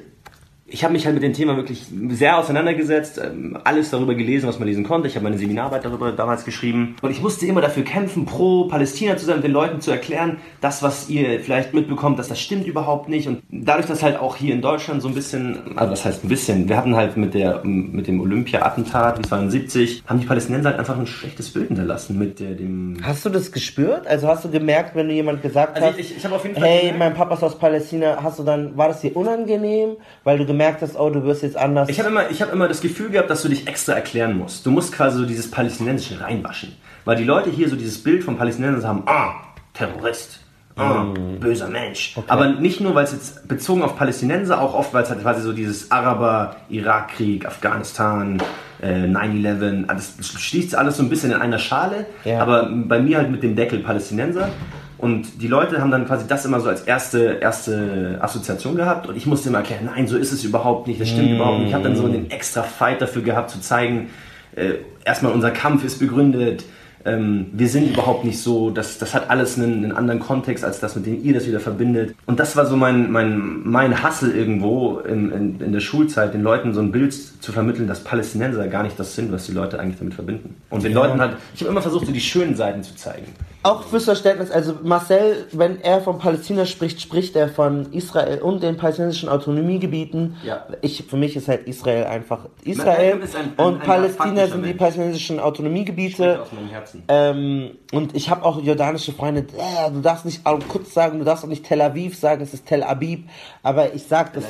ich 0.71 0.83
habe 0.83 0.93
mich 0.93 1.05
halt 1.05 1.15
mit 1.15 1.23
dem 1.23 1.33
Thema 1.33 1.55
wirklich 1.55 1.85
sehr 2.09 2.37
auseinandergesetzt, 2.37 3.19
ähm, 3.23 3.57
alles 3.63 3.89
darüber 3.89 4.15
gelesen, 4.15 4.47
was 4.47 4.59
man 4.59 4.67
lesen 4.67 4.83
konnte. 4.83 5.07
Ich 5.07 5.15
habe 5.15 5.23
meine 5.23 5.37
Seminararbeit 5.37 5.85
darüber 5.85 6.11
damals 6.11 6.45
geschrieben. 6.45 6.95
Und 7.01 7.11
ich 7.11 7.21
musste 7.21 7.45
immer 7.45 7.61
dafür 7.61 7.83
kämpfen, 7.83 8.25
pro 8.25 8.65
Palästina 8.65 9.17
zu 9.17 9.25
sein 9.25 9.41
den 9.41 9.51
Leuten 9.51 9.81
zu 9.81 9.91
erklären, 9.91 10.37
das, 10.61 10.83
was 10.83 11.09
ihr 11.09 11.39
vielleicht 11.39 11.73
mitbekommt, 11.73 12.19
dass 12.19 12.27
das 12.27 12.39
stimmt 12.39 12.67
überhaupt 12.67 13.09
nicht. 13.09 13.27
Und 13.27 13.41
dadurch, 13.49 13.87
dass 13.87 14.03
halt 14.03 14.19
auch 14.19 14.35
hier 14.35 14.53
in 14.53 14.61
Deutschland 14.61 15.01
so 15.01 15.07
ein 15.07 15.13
bisschen, 15.13 15.77
also 15.77 15.91
was 15.91 16.05
heißt 16.05 16.23
ein 16.23 16.29
bisschen, 16.29 16.69
wir 16.69 16.77
hatten 16.77 16.95
halt 16.95 17.17
mit, 17.17 17.33
der, 17.33 17.61
mit 17.63 18.07
dem 18.07 18.21
Olympia-Attentat, 18.21 19.19
wie 19.19 19.23
72, 19.23 20.03
haben 20.07 20.19
die 20.19 20.25
Palästinenser 20.25 20.69
halt 20.69 20.79
einfach 20.79 20.97
ein 20.97 21.07
schlechtes 21.07 21.51
Bild 21.51 21.67
hinterlassen 21.67 22.17
mit 22.17 22.39
der, 22.39 22.51
dem... 22.51 22.97
Hast 23.03 23.25
du 23.25 23.29
das 23.29 23.51
gespürt? 23.51 24.07
Also 24.07 24.27
hast 24.27 24.45
du 24.45 24.49
gemerkt, 24.49 24.95
wenn 24.95 25.07
du 25.07 25.13
jemand 25.13 25.41
gesagt 25.41 25.75
also 25.75 25.87
hast, 25.87 25.99
ich, 25.99 26.11
ich, 26.11 26.17
ich 26.17 26.31
auf 26.31 26.43
jeden 26.43 26.55
Fall 26.55 26.67
hey, 26.67 26.79
gemerkt, 26.79 26.99
mein 26.99 27.13
Papa 27.13 27.35
ist 27.35 27.43
aus 27.43 27.57
Palästina, 27.57 28.19
hast 28.21 28.39
du 28.39 28.43
dann, 28.43 28.77
war 28.77 28.89
das 28.89 29.01
dir 29.01 29.15
unangenehm, 29.15 29.97
weil 30.23 30.37
du 30.37 30.45
gemerkt 30.45 30.58
gemerkt 30.59 30.81
hast, 30.81 30.99
oh, 30.99 31.09
du 31.09 31.23
wirst 31.23 31.41
jetzt 31.41 31.55
anders? 31.55 31.87
Ich 31.87 31.99
habe 31.99 32.09
immer, 32.09 32.23
hab 32.23 32.51
immer 32.51 32.67
das 32.67 32.81
Gefühl 32.81 33.09
gehabt, 33.09 33.29
dass 33.29 33.41
du 33.43 33.47
dich 33.47 33.65
extra 33.65 33.93
erklären 33.93 34.37
musst. 34.37 34.65
Du 34.65 34.71
musst 34.71 34.91
quasi 34.91 35.17
so 35.17 35.25
dieses 35.25 35.49
Palästinensische 35.49 36.19
reinwaschen. 36.19 36.73
Weil 37.05 37.15
die 37.15 37.23
Leute 37.23 37.49
hier 37.49 37.69
so 37.69 37.77
dieses 37.77 38.03
Bild 38.03 38.25
von 38.25 38.37
Palästinensern 38.37 38.85
haben, 38.85 39.03
ah, 39.05 39.35
Terrorist. 39.73 40.41
Ah, 40.75 41.03
mm. 41.03 41.39
böser 41.39 41.69
Mensch. 41.69 42.13
Okay. 42.15 42.27
Aber 42.27 42.49
nicht 42.49 42.81
nur, 42.81 42.93
weil 42.93 43.05
es 43.05 43.13
jetzt 43.13 43.47
bezogen 43.47 43.83
auf 43.83 43.97
Palästinenser, 43.97 44.61
auch 44.61 44.73
oft, 44.73 44.93
weil 44.93 45.03
es 45.03 45.09
halt 45.09 45.21
quasi 45.21 45.41
so 45.41 45.53
dieses 45.53 45.91
Araber-Irak-Krieg, 45.91 47.45
Afghanistan, 47.45 48.41
äh, 48.81 49.05
9-11, 49.05 49.87
das 49.87 50.41
schließt 50.41 50.75
alles 50.75 50.97
so 50.97 51.03
ein 51.03 51.09
bisschen 51.09 51.31
in 51.31 51.37
einer 51.37 51.59
Schale. 51.59 52.05
Ja. 52.25 52.41
Aber 52.41 52.69
bei 52.69 52.99
mir 52.99 53.17
halt 53.17 53.31
mit 53.31 53.43
dem 53.43 53.55
Deckel 53.55 53.79
Palästinenser. 53.79 54.49
Und 54.99 55.41
die 55.41 55.47
Leute 55.47 55.81
haben 55.81 55.91
dann 55.91 56.05
quasi 56.05 56.27
das 56.27 56.45
immer 56.45 56.59
so 56.59 56.67
als 56.67 56.81
erste, 56.81 57.37
erste 57.41 58.17
Assoziation 58.19 58.75
gehabt 58.75 59.07
und 59.07 59.15
ich 59.15 59.25
musste 59.25 59.47
immer 59.47 59.59
erklären, 59.59 59.85
nein, 59.85 60.07
so 60.07 60.17
ist 60.17 60.33
es 60.33 60.43
überhaupt 60.43 60.87
nicht, 60.87 60.99
das 60.99 61.07
stimmt 61.07 61.31
mm. 61.31 61.35
überhaupt 61.35 61.59
nicht. 61.59 61.69
Ich 61.69 61.73
habe 61.73 61.85
dann 61.85 61.95
so 61.95 62.09
den 62.09 62.29
extra 62.29 62.63
Fight 62.63 63.01
dafür 63.01 63.21
gehabt 63.21 63.49
zu 63.49 63.61
zeigen, 63.61 64.09
äh, 64.55 64.73
erstmal 65.05 65.31
unser 65.31 65.51
Kampf 65.51 65.85
ist 65.85 65.99
begründet, 65.99 66.65
ähm, 67.05 67.47
wir 67.53 67.69
sind 67.69 67.91
überhaupt 67.91 68.25
nicht 68.25 68.39
so, 68.39 68.71
das, 68.71 68.97
das 68.97 69.13
hat 69.13 69.29
alles 69.29 69.57
einen, 69.57 69.85
einen, 69.85 69.91
anderen 69.93 70.19
Kontext 70.19 70.65
als 70.65 70.79
das, 70.79 70.95
mit 70.95 71.05
dem 71.05 71.23
ihr 71.23 71.33
das 71.33 71.47
wieder 71.47 71.59
verbindet. 71.59 72.13
Und 72.25 72.39
das 72.39 72.57
war 72.57 72.65
so 72.65 72.75
mein, 72.75 73.11
mein, 73.11 73.61
mein 73.63 74.03
Hassel 74.03 74.35
irgendwo 74.35 74.99
in, 74.99 75.31
in, 75.31 75.61
in 75.61 75.71
der 75.71 75.79
Schulzeit, 75.79 76.33
den 76.33 76.43
Leuten 76.43 76.73
so 76.73 76.81
ein 76.81 76.91
Bild 76.91 77.13
zu 77.13 77.51
vermitteln, 77.51 77.87
dass 77.87 78.03
Palästinenser 78.03 78.67
gar 78.67 78.83
nicht 78.83 78.99
das 78.99 79.15
sind, 79.15 79.31
was 79.31 79.45
die 79.45 79.53
Leute 79.53 79.79
eigentlich 79.79 79.97
damit 79.97 80.13
verbinden. 80.13 80.55
Und 80.69 80.83
den 80.83 80.91
ja. 80.91 81.01
Leuten 81.01 81.21
halt, 81.21 81.37
ich 81.55 81.61
habe 81.61 81.71
immer 81.71 81.81
versucht, 81.81 82.05
so 82.05 82.11
die 82.11 82.19
schönen 82.19 82.55
Seiten 82.55 82.83
zu 82.83 82.95
zeigen. 82.95 83.27
Auch 83.61 83.83
fürs 83.83 84.05
Verständnis, 84.05 84.51
also 84.51 84.75
Marcel, 84.83 85.45
wenn 85.51 85.81
er 85.81 85.99
von 85.99 86.17
Palästina 86.17 86.65
spricht, 86.65 87.01
spricht 87.01 87.35
er 87.35 87.49
von 87.49 87.91
Israel 87.91 88.39
und 88.41 88.63
den 88.63 88.77
palästinensischen 88.77 89.27
Autonomiegebieten. 89.27 90.37
Ja. 90.45 90.65
Ich, 90.81 91.03
für 91.03 91.17
mich 91.17 91.35
ist 91.35 91.49
halt 91.49 91.67
Israel 91.67 92.05
einfach 92.05 92.47
Israel 92.63 93.15
ein, 93.15 93.21
ein, 93.21 93.65
und 93.65 93.81
ein, 93.81 93.85
Palästina 93.85 94.47
sind 94.47 94.65
die 94.65 94.73
palästinensischen 94.73 95.41
Autonomiegebiete. 95.41 96.41
Aus 96.41 96.53
meinem 96.53 96.69
Herzen. 96.69 97.03
Ähm, 97.09 97.71
und 97.91 98.15
ich 98.15 98.29
habe 98.29 98.45
auch 98.45 98.63
jordanische 98.63 99.11
Freunde, 99.11 99.41
äh, 99.41 99.91
du 99.91 99.99
darfst 99.99 100.23
nicht 100.23 100.41
kurz 100.69 100.93
sagen, 100.93 101.19
du 101.19 101.25
darfst 101.25 101.43
auch 101.43 101.49
nicht 101.49 101.65
Tel 101.65 101.81
Aviv 101.81 102.17
sagen, 102.17 102.41
es 102.41 102.53
ist 102.53 102.65
Tel 102.65 102.81
Aviv, 102.81 103.19
aber 103.61 103.93
ich 103.93 104.03
sag 104.03 104.31
das, 104.35 104.45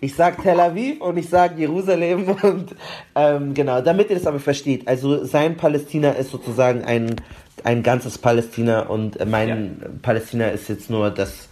ich 0.00 0.14
sag 0.14 0.42
Tel 0.42 0.60
Aviv 0.60 1.00
und 1.00 1.16
ich 1.16 1.30
sag 1.30 1.58
Jerusalem 1.58 2.28
und 2.42 2.76
ähm, 3.14 3.54
genau, 3.54 3.80
damit 3.80 4.10
ihr 4.10 4.16
das 4.16 4.26
aber 4.26 4.40
versteht. 4.40 4.86
Also 4.86 5.24
sein 5.24 5.56
Palästina 5.56 6.10
ist 6.10 6.32
sozusagen 6.32 6.84
ein 6.84 7.16
ein 7.64 7.82
ganzes 7.82 8.18
Palästina 8.18 8.80
und 8.80 9.24
mein 9.28 9.78
ja. 9.80 9.88
Palästina 10.02 10.48
ist 10.48 10.68
jetzt 10.68 10.90
nur 10.90 11.10
das 11.10 11.48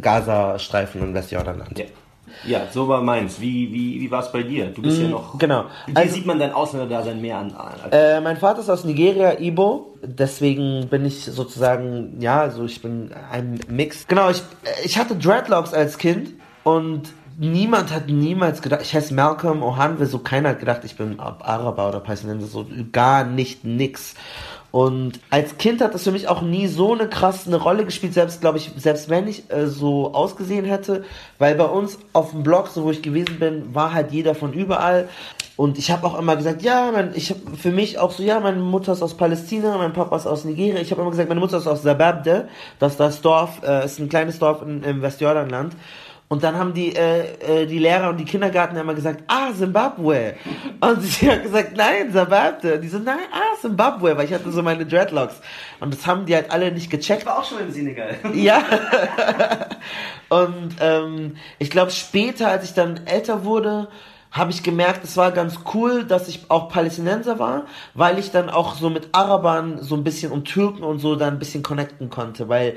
Gaza-Streifen 0.00 1.00
und 1.00 1.14
Westjordanland. 1.14 1.78
Ja. 1.78 1.86
Ja, 2.44 2.66
so 2.70 2.86
war 2.88 3.02
meins. 3.02 3.40
Wie, 3.40 3.72
wie, 3.72 4.00
wie 4.00 4.10
war 4.10 4.22
es 4.22 4.30
bei 4.30 4.42
dir? 4.42 4.66
Du 4.66 4.82
bist 4.82 4.98
mm, 4.98 5.02
ja 5.04 5.08
noch. 5.08 5.38
Genau. 5.38 5.64
Wie 5.86 5.96
also, 5.96 6.14
sieht 6.14 6.26
man 6.26 6.38
dein 6.38 6.52
Ausländerdasein 6.52 7.20
mehr 7.20 7.38
an? 7.38 7.54
Äh, 7.90 8.20
mein 8.20 8.36
Vater 8.36 8.60
ist 8.60 8.68
aus 8.68 8.84
Nigeria, 8.84 9.38
Ibo. 9.40 9.96
Deswegen 10.02 10.88
bin 10.88 11.04
ich 11.04 11.24
sozusagen, 11.24 12.20
ja, 12.20 12.40
also 12.40 12.64
ich 12.64 12.82
bin 12.82 13.10
ein 13.32 13.60
Mix. 13.68 14.06
Genau, 14.06 14.30
ich, 14.30 14.42
ich 14.84 14.98
hatte 14.98 15.16
Dreadlocks 15.16 15.72
als 15.72 15.98
Kind 15.98 16.34
und 16.62 17.12
niemand 17.38 17.92
hat 17.92 18.08
niemals 18.08 18.62
gedacht, 18.62 18.82
ich 18.82 18.94
heiße 18.94 19.14
Malcolm 19.14 19.62
Ohanwe, 19.62 20.06
so 20.06 20.18
keiner 20.18 20.50
hat 20.50 20.60
gedacht, 20.60 20.82
ich 20.84 20.96
bin 20.96 21.18
Araber 21.20 21.88
oder 21.88 22.00
Palästinenser, 22.00 22.46
so 22.46 22.66
gar 22.92 23.24
nicht 23.24 23.64
nix. 23.64 24.14
Und 24.72 25.20
als 25.30 25.58
Kind 25.58 25.80
hat 25.80 25.94
das 25.94 26.04
für 26.04 26.12
mich 26.12 26.28
auch 26.28 26.42
nie 26.42 26.66
so 26.66 26.92
eine 26.92 27.08
krasse 27.08 27.48
eine 27.48 27.56
Rolle 27.56 27.84
gespielt, 27.84 28.14
selbst 28.14 28.40
glaube 28.40 28.58
ich, 28.58 28.72
selbst 28.76 29.08
wenn 29.08 29.26
ich 29.26 29.50
äh, 29.50 29.66
so 29.66 30.12
ausgesehen 30.12 30.64
hätte, 30.64 31.04
weil 31.38 31.54
bei 31.54 31.64
uns 31.64 31.98
auf 32.12 32.32
dem 32.32 32.42
Blog, 32.42 32.68
so 32.68 32.84
wo 32.84 32.90
ich 32.90 33.02
gewesen 33.02 33.38
bin, 33.38 33.74
war 33.74 33.92
halt 33.92 34.12
jeder 34.12 34.34
von 34.34 34.52
überall. 34.52 35.08
Und 35.56 35.78
ich 35.78 35.90
habe 35.90 36.06
auch 36.06 36.18
immer 36.18 36.36
gesagt, 36.36 36.62
ja, 36.62 36.90
mein, 36.92 37.12
ich 37.14 37.30
habe 37.30 37.56
für 37.56 37.70
mich 37.70 37.98
auch 37.98 38.10
so, 38.10 38.22
ja, 38.22 38.38
meine 38.40 38.58
Mutter 38.58 38.92
ist 38.92 39.02
aus 39.02 39.16
Palästina, 39.16 39.78
mein 39.78 39.94
Papa 39.94 40.14
ist 40.16 40.26
aus 40.26 40.44
Nigeria. 40.44 40.80
Ich 40.80 40.90
habe 40.90 41.00
immer 41.00 41.10
gesagt, 41.10 41.30
meine 41.30 41.40
Mutter 41.40 41.56
ist 41.56 41.66
aus 41.66 41.82
Zababde, 41.82 42.48
das 42.78 42.92
ist 42.92 43.00
das 43.00 43.22
Dorf, 43.22 43.62
äh, 43.66 43.86
ist 43.86 43.98
ein 43.98 44.10
kleines 44.10 44.38
Dorf 44.38 44.60
in, 44.60 44.82
im 44.82 45.00
Westjordanland. 45.00 45.74
Und 46.28 46.42
dann 46.42 46.56
haben 46.56 46.74
die, 46.74 46.94
äh, 46.94 47.62
äh, 47.62 47.66
die 47.66 47.78
Lehrer 47.78 48.10
und 48.10 48.16
die 48.16 48.24
Kindergarten 48.24 48.76
immer 48.76 48.94
gesagt, 48.94 49.22
ah, 49.28 49.52
Zimbabwe. 49.56 50.34
Und 50.80 51.00
sie 51.00 51.30
hat 51.30 51.44
gesagt, 51.44 51.76
nein, 51.76 52.10
Zimbabwe. 52.10 52.80
Die 52.80 52.88
so, 52.88 52.98
nein, 52.98 53.18
ah, 53.32 53.56
Zimbabwe, 53.60 54.16
weil 54.16 54.24
ich 54.24 54.34
hatte 54.34 54.50
so 54.50 54.60
meine 54.62 54.84
Dreadlocks. 54.86 55.40
Und 55.78 55.94
das 55.94 56.04
haben 56.04 56.26
die 56.26 56.34
halt 56.34 56.50
alle 56.50 56.72
nicht 56.72 56.90
gecheckt. 56.90 57.20
Ich 57.20 57.26
war 57.26 57.38
auch 57.38 57.44
schon 57.44 57.60
im 57.60 57.70
Senegal. 57.70 58.16
Ja. 58.34 58.64
und 60.28 60.74
ähm, 60.80 61.36
ich 61.60 61.70
glaube, 61.70 61.92
später, 61.92 62.48
als 62.48 62.64
ich 62.64 62.74
dann 62.74 63.06
älter 63.06 63.44
wurde, 63.44 63.86
habe 64.36 64.50
ich 64.50 64.62
gemerkt, 64.62 65.02
es 65.04 65.16
war 65.16 65.32
ganz 65.32 65.60
cool, 65.74 66.04
dass 66.04 66.28
ich 66.28 66.50
auch 66.50 66.68
Palästinenser 66.68 67.38
war, 67.38 67.64
weil 67.94 68.18
ich 68.18 68.30
dann 68.30 68.50
auch 68.50 68.74
so 68.74 68.90
mit 68.90 69.08
Arabern 69.12 69.82
so 69.82 69.94
ein 69.94 70.04
bisschen 70.04 70.30
und 70.30 70.44
Türken 70.44 70.82
und 70.82 70.98
so 70.98 71.16
dann 71.16 71.34
ein 71.34 71.38
bisschen 71.38 71.62
connecten 71.62 72.10
konnte, 72.10 72.48
weil 72.48 72.76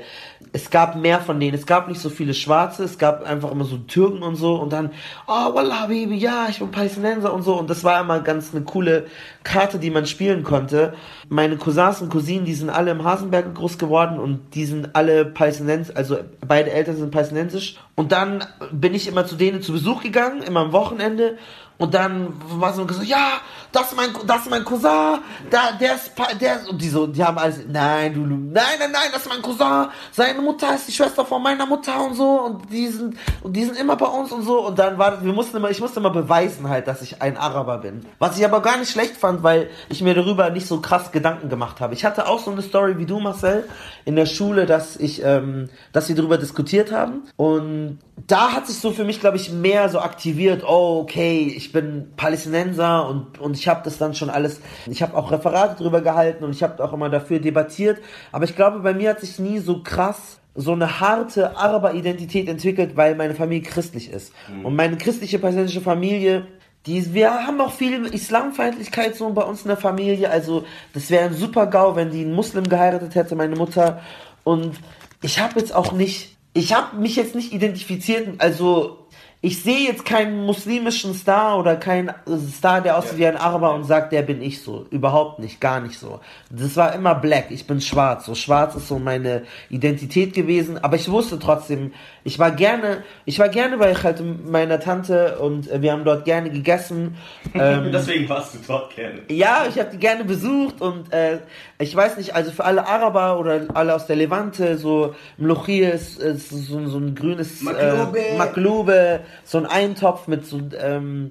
es 0.52 0.70
gab 0.70 0.96
mehr 0.96 1.20
von 1.20 1.38
denen. 1.38 1.54
Es 1.54 1.66
gab 1.66 1.88
nicht 1.88 2.00
so 2.00 2.08
viele 2.08 2.34
Schwarze, 2.34 2.84
es 2.84 2.98
gab 2.98 3.22
einfach 3.22 3.50
immer 3.50 3.64
so 3.64 3.76
Türken 3.76 4.22
und 4.22 4.36
so 4.36 4.54
und 4.54 4.72
dann, 4.72 4.90
oh, 5.26 5.54
Wallah, 5.54 5.86
Baby, 5.86 6.16
ja, 6.16 6.46
ich 6.48 6.58
bin 6.58 6.70
Palästinenser 6.70 7.32
und 7.32 7.42
so 7.42 7.58
und 7.58 7.68
das 7.68 7.84
war 7.84 8.00
immer 8.00 8.20
ganz 8.20 8.54
eine 8.54 8.64
coole 8.64 9.06
Karte, 9.44 9.78
die 9.78 9.90
man 9.90 10.06
spielen 10.06 10.42
konnte. 10.42 10.94
Meine 11.28 11.56
Cousins 11.56 12.00
und 12.00 12.10
Cousinen, 12.10 12.44
die 12.46 12.54
sind 12.54 12.70
alle 12.70 12.90
im 12.90 13.04
Hasenberg 13.04 13.54
groß 13.54 13.78
geworden 13.78 14.18
und 14.18 14.54
die 14.54 14.64
sind 14.64 14.96
alle 14.96 15.26
Palästinensisch, 15.26 15.94
also 15.94 16.18
beide 16.46 16.70
Eltern 16.70 16.96
sind 16.96 17.10
palästinensisch 17.10 17.76
und 18.00 18.12
dann 18.12 18.46
bin 18.72 18.94
ich 18.94 19.08
immer 19.08 19.26
zu 19.26 19.36
denen 19.36 19.60
zu 19.60 19.72
Besuch 19.72 20.02
gegangen, 20.02 20.40
immer 20.40 20.60
am 20.60 20.72
Wochenende. 20.72 21.36
Und 21.76 21.92
dann 21.92 22.32
war 22.46 22.72
so 22.72 22.86
gesagt, 22.86 23.06
ja, 23.06 23.42
das 23.72 23.92
ist 23.92 23.96
mein, 23.96 24.10
das 24.26 24.42
ist 24.42 24.50
mein 24.50 24.64
Cousin, 24.64 25.20
da, 25.50 25.72
der 25.80 25.94
ist, 25.94 26.12
der 26.40 26.56
ist, 26.56 26.68
und 26.68 26.80
die 26.80 26.88
so, 26.88 27.06
die 27.06 27.22
haben 27.22 27.38
alles, 27.38 27.60
nein, 27.68 28.14
du, 28.14 28.20
nein, 28.20 28.64
nein, 28.78 28.90
nein, 28.92 29.08
das 29.12 29.22
ist 29.22 29.28
mein 29.28 29.42
Cousin, 29.42 29.88
seine 30.12 30.40
Mutter 30.40 30.74
ist 30.74 30.88
die 30.88 30.92
Schwester 30.92 31.24
von 31.24 31.42
meiner 31.42 31.66
Mutter 31.66 32.04
und 32.04 32.14
so, 32.14 32.40
und 32.40 32.70
die 32.70 32.88
sind, 32.88 33.16
und 33.42 33.54
die 33.54 33.64
sind 33.64 33.78
immer 33.78 33.96
bei 33.96 34.06
uns 34.06 34.32
und 34.32 34.42
so, 34.42 34.66
und 34.66 34.78
dann 34.78 34.98
war, 34.98 35.22
wir 35.22 35.32
mussten 35.32 35.56
immer, 35.56 35.70
ich 35.70 35.80
musste 35.80 36.00
immer 36.00 36.10
beweisen 36.10 36.68
halt, 36.68 36.88
dass 36.88 37.02
ich 37.02 37.22
ein 37.22 37.36
Araber 37.36 37.78
bin. 37.78 38.04
Was 38.18 38.38
ich 38.38 38.44
aber 38.44 38.60
gar 38.62 38.78
nicht 38.78 38.90
schlecht 38.90 39.16
fand, 39.16 39.42
weil 39.42 39.70
ich 39.88 40.02
mir 40.02 40.14
darüber 40.14 40.50
nicht 40.50 40.66
so 40.66 40.80
krass 40.80 41.12
Gedanken 41.12 41.48
gemacht 41.48 41.80
habe. 41.80 41.94
Ich 41.94 42.04
hatte 42.04 42.26
auch 42.26 42.40
so 42.40 42.50
eine 42.50 42.62
Story 42.62 42.98
wie 42.98 43.06
du, 43.06 43.20
Marcel, 43.20 43.68
in 44.04 44.16
der 44.16 44.26
Schule, 44.26 44.66
dass 44.66 44.96
ich, 44.96 45.22
ähm, 45.24 45.68
dass 45.92 46.08
wir 46.08 46.16
darüber 46.16 46.38
diskutiert 46.38 46.92
haben, 46.92 47.22
und 47.36 47.98
da 48.26 48.52
hat 48.52 48.66
sich 48.66 48.78
so 48.78 48.92
für 48.92 49.04
mich, 49.04 49.20
glaube 49.20 49.36
ich, 49.36 49.50
mehr 49.50 49.88
so 49.88 50.00
aktiviert, 50.00 50.62
oh, 50.66 51.00
okay, 51.02 51.52
ich 51.56 51.72
bin 51.72 52.12
Palästinenser 52.16 53.08
und, 53.08 53.38
und 53.40 53.59
ich 53.60 53.68
habe 53.68 53.82
das 53.84 53.98
dann 53.98 54.14
schon 54.14 54.30
alles, 54.30 54.60
ich 54.86 55.02
habe 55.02 55.16
auch 55.16 55.30
Referate 55.30 55.82
drüber 55.82 56.00
gehalten 56.00 56.44
und 56.44 56.50
ich 56.50 56.62
habe 56.62 56.82
auch 56.82 56.92
immer 56.92 57.08
dafür 57.08 57.38
debattiert, 57.38 57.98
aber 58.32 58.44
ich 58.44 58.56
glaube, 58.56 58.80
bei 58.80 58.94
mir 58.94 59.10
hat 59.10 59.20
sich 59.20 59.38
nie 59.38 59.58
so 59.58 59.82
krass 59.82 60.38
so 60.56 60.72
eine 60.72 60.98
harte 60.98 61.56
Araber-Identität 61.56 62.48
entwickelt, 62.48 62.96
weil 62.96 63.14
meine 63.14 63.34
Familie 63.34 63.62
christlich 63.62 64.10
ist. 64.10 64.32
Mhm. 64.52 64.64
Und 64.64 64.74
meine 64.74 64.96
christliche 64.96 65.38
palästinensische 65.38 65.80
Familie 65.80 66.46
die, 66.86 67.12
wir 67.12 67.46
haben 67.46 67.60
auch 67.60 67.72
viel 67.72 68.06
Islamfeindlichkeit 68.06 69.14
so 69.14 69.28
bei 69.30 69.42
uns 69.42 69.62
in 69.62 69.68
der 69.68 69.76
Familie. 69.76 70.30
Also, 70.30 70.64
das 70.94 71.10
wäre 71.10 71.26
ein 71.26 71.34
super 71.34 71.66
GAU, 71.66 71.94
wenn 71.94 72.10
die 72.10 72.22
einen 72.22 72.32
Muslim 72.32 72.68
geheiratet 72.68 73.14
hätte, 73.14 73.36
meine 73.36 73.56
Mutter. 73.56 74.00
Und 74.44 74.76
ich 75.20 75.38
habe 75.40 75.60
jetzt 75.60 75.74
auch 75.74 75.92
nicht, 75.92 76.36
ich 76.54 76.74
habe 76.74 76.96
mich 76.96 77.16
jetzt 77.16 77.34
nicht 77.34 77.52
identifiziert, 77.52 78.28
also 78.38 78.99
ich 79.42 79.62
sehe 79.62 79.88
jetzt 79.88 80.04
keinen 80.04 80.44
muslimischen 80.44 81.14
Star 81.14 81.58
oder 81.58 81.76
keinen 81.76 82.12
Star, 82.52 82.82
der 82.82 82.98
aussieht 82.98 83.12
ja. 83.12 83.18
wie 83.18 83.26
ein 83.26 83.36
Araber 83.38 83.72
und 83.72 83.84
sagt, 83.84 84.12
der 84.12 84.20
bin 84.20 84.42
ich 84.42 84.60
so. 84.60 84.86
Überhaupt 84.90 85.38
nicht, 85.38 85.62
gar 85.62 85.80
nicht 85.80 85.98
so. 85.98 86.20
Das 86.50 86.76
war 86.76 86.94
immer 86.94 87.14
black, 87.14 87.46
ich 87.48 87.66
bin 87.66 87.80
schwarz. 87.80 88.26
So 88.26 88.34
schwarz 88.34 88.74
ist 88.74 88.88
so 88.88 88.98
meine 88.98 89.44
Identität 89.70 90.34
gewesen, 90.34 90.76
aber 90.76 90.96
ich 90.96 91.10
wusste 91.10 91.38
trotzdem, 91.38 91.92
ich 92.22 92.38
war 92.38 92.50
gerne, 92.50 93.02
ich 93.24 93.38
war 93.38 93.48
gerne 93.48 93.78
bei 93.78 93.94
halt 93.94 94.22
meiner 94.46 94.78
Tante 94.78 95.38
und 95.38 95.70
wir 95.72 95.92
haben 95.92 96.04
dort 96.04 96.24
gerne 96.24 96.50
gegessen. 96.50 97.16
Ähm, 97.52 97.90
Deswegen 97.92 98.28
warst 98.28 98.54
du 98.54 98.58
dort 98.66 98.94
gerne. 98.94 99.22
Ja, 99.28 99.66
ich 99.68 99.78
habe 99.78 99.90
die 99.90 99.98
gerne 99.98 100.24
besucht 100.24 100.80
und 100.80 101.12
äh, 101.12 101.38
ich 101.78 101.94
weiß 101.94 102.16
nicht, 102.16 102.34
also 102.34 102.52
für 102.52 102.64
alle 102.64 102.86
Araber 102.86 103.38
oder 103.38 103.66
alle 103.74 103.94
aus 103.94 104.06
der 104.06 104.16
Levante, 104.16 104.78
so 104.78 105.14
Mlochir 105.36 105.92
ist, 105.92 106.20
ist 106.20 106.50
so, 106.50 106.86
so 106.86 106.98
ein 106.98 107.14
grünes 107.14 107.62
Maklube. 107.62 108.18
Äh, 108.18 108.38
Maklube, 108.38 109.20
so 109.44 109.58
ein 109.58 109.66
Eintopf 109.66 110.28
mit 110.28 110.46
so 110.46 110.60
ähm, 110.78 111.30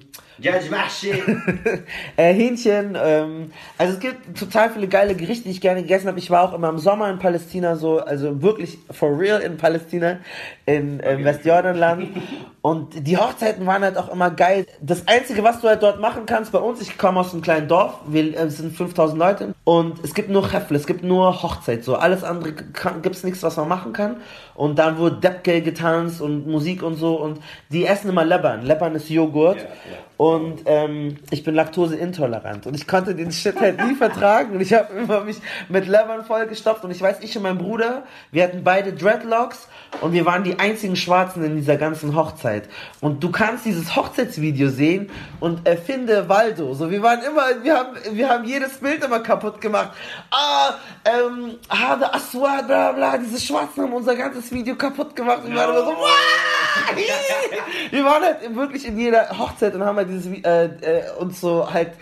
äh, 2.16 2.32
Hähnchen. 2.32 2.96
Ähm, 3.00 3.52
also 3.76 3.94
es 3.94 4.00
gibt 4.00 4.38
total 4.38 4.70
viele 4.70 4.88
geile 4.88 5.14
Gerichte, 5.14 5.44
die 5.44 5.50
ich 5.50 5.60
gerne 5.60 5.82
gegessen 5.82 6.08
habe. 6.08 6.18
Ich 6.18 6.30
war 6.30 6.42
auch 6.42 6.54
immer 6.54 6.68
im 6.70 6.78
Sommer 6.78 7.10
in 7.10 7.18
Palästina, 7.18 7.76
so 7.76 7.98
also 7.98 8.42
wirklich 8.42 8.78
for 8.90 9.18
real 9.18 9.40
in 9.40 9.56
Palästina, 9.56 10.18
in 10.66 11.00
ähm, 11.04 11.24
Westjordanland. 11.24 12.08
Und 12.62 13.06
die 13.06 13.16
Hochzeiten 13.16 13.66
waren 13.66 13.82
halt 13.82 13.96
auch 13.96 14.10
immer 14.12 14.30
geil. 14.30 14.66
Das 14.80 15.08
Einzige, 15.08 15.42
was 15.42 15.60
du 15.60 15.68
halt 15.68 15.82
dort 15.82 16.00
machen 16.00 16.26
kannst 16.26 16.52
bei 16.52 16.58
uns, 16.58 16.80
ich 16.80 16.98
komme 16.98 17.20
aus 17.20 17.32
einem 17.32 17.42
kleinen 17.42 17.68
Dorf, 17.68 18.00
wir 18.06 18.38
äh, 18.38 18.50
sind 18.50 18.76
5000 18.76 19.18
Leute 19.18 19.54
und 19.64 20.02
es 20.04 20.14
gibt 20.14 20.30
nur 20.30 20.48
Chefle, 20.48 20.76
es 20.76 20.86
gibt 20.86 21.02
nur 21.02 21.42
Hochzeit, 21.42 21.84
so 21.84 21.96
alles 21.96 22.24
andere 22.24 22.52
gibt 22.52 23.16
es 23.16 23.24
nichts, 23.24 23.42
was 23.42 23.56
man 23.56 23.68
machen 23.68 23.92
kann. 23.92 24.16
Und 24.54 24.78
dann 24.78 24.98
wurde 24.98 25.16
Depke 25.16 25.62
getanzt 25.62 26.20
und 26.20 26.46
Musik 26.46 26.82
und 26.82 26.96
so 26.96 27.16
und 27.16 27.40
die 27.70 27.84
essen 27.90 28.10
immer 28.10 28.24
Leban. 28.24 28.64
Leban 28.64 28.94
ist 28.94 29.10
Joghurt. 29.10 29.56
Yeah, 29.56 29.64
yeah. 29.64 29.98
Und 30.20 30.64
ähm, 30.66 31.16
ich 31.30 31.44
bin 31.44 31.54
laktoseintolerant 31.54 32.66
und 32.66 32.74
ich 32.74 32.86
konnte 32.86 33.14
den 33.14 33.32
Shit 33.32 33.58
halt 33.58 33.82
nie 33.82 33.94
vertragen 33.98 34.52
und 34.52 34.60
ich 34.60 34.74
habe 34.74 34.92
immer 34.92 35.24
mich 35.24 35.38
mit 35.70 35.86
Leban 35.86 36.26
vollgestopft 36.26 36.84
und 36.84 36.90
ich 36.90 37.00
weiß, 37.00 37.20
ich 37.22 37.34
und 37.38 37.42
mein 37.42 37.56
Bruder, 37.56 38.02
wir 38.30 38.44
hatten 38.44 38.62
beide 38.62 38.92
Dreadlocks 38.92 39.66
und 40.02 40.12
wir 40.12 40.26
waren 40.26 40.44
die 40.44 40.58
einzigen 40.58 40.94
Schwarzen 40.94 41.42
in 41.42 41.56
dieser 41.56 41.78
ganzen 41.78 42.14
Hochzeit. 42.14 42.68
Und 43.00 43.24
du 43.24 43.30
kannst 43.30 43.64
dieses 43.64 43.96
Hochzeitsvideo 43.96 44.68
sehen 44.68 45.08
und 45.40 45.66
erfinde 45.66 46.28
Waldo. 46.28 46.74
So, 46.74 46.90
wir 46.90 47.02
waren 47.02 47.22
immer, 47.22 47.62
wir 47.62 47.78
haben, 47.78 47.96
wir 48.12 48.28
haben 48.28 48.44
jedes 48.44 48.74
Bild 48.74 49.02
immer 49.02 49.20
kaputt 49.20 49.58
gemacht. 49.58 49.92
Ah, 50.30 50.74
ähm, 51.06 51.54
Hade 51.70 52.12
Aswad, 52.12 52.66
bla 52.66 52.92
bla, 52.92 53.16
diese 53.16 53.40
Schwarzen 53.40 53.84
haben 53.84 53.94
unser 53.94 54.14
ganzes 54.14 54.52
Video 54.52 54.76
kaputt 54.76 55.16
gemacht. 55.16 55.44
Und 55.44 55.52
wir 55.52 55.56
waren 55.56 55.70
immer 55.70 55.84
so, 55.84 55.92
Wah! 55.92 56.90
wir 57.90 58.04
waren 58.04 58.22
halt 58.22 58.54
wirklich 58.54 58.86
in 58.86 58.98
jeder 58.98 59.38
Hochzeit 59.38 59.74
und 59.74 59.84
haben 59.84 59.96
halt 59.96 60.08
dieses, 60.08 60.26
äh, 60.26 60.64
äh, 60.64 61.12
uns 61.18 61.40
so 61.40 61.72
halt 61.72 61.92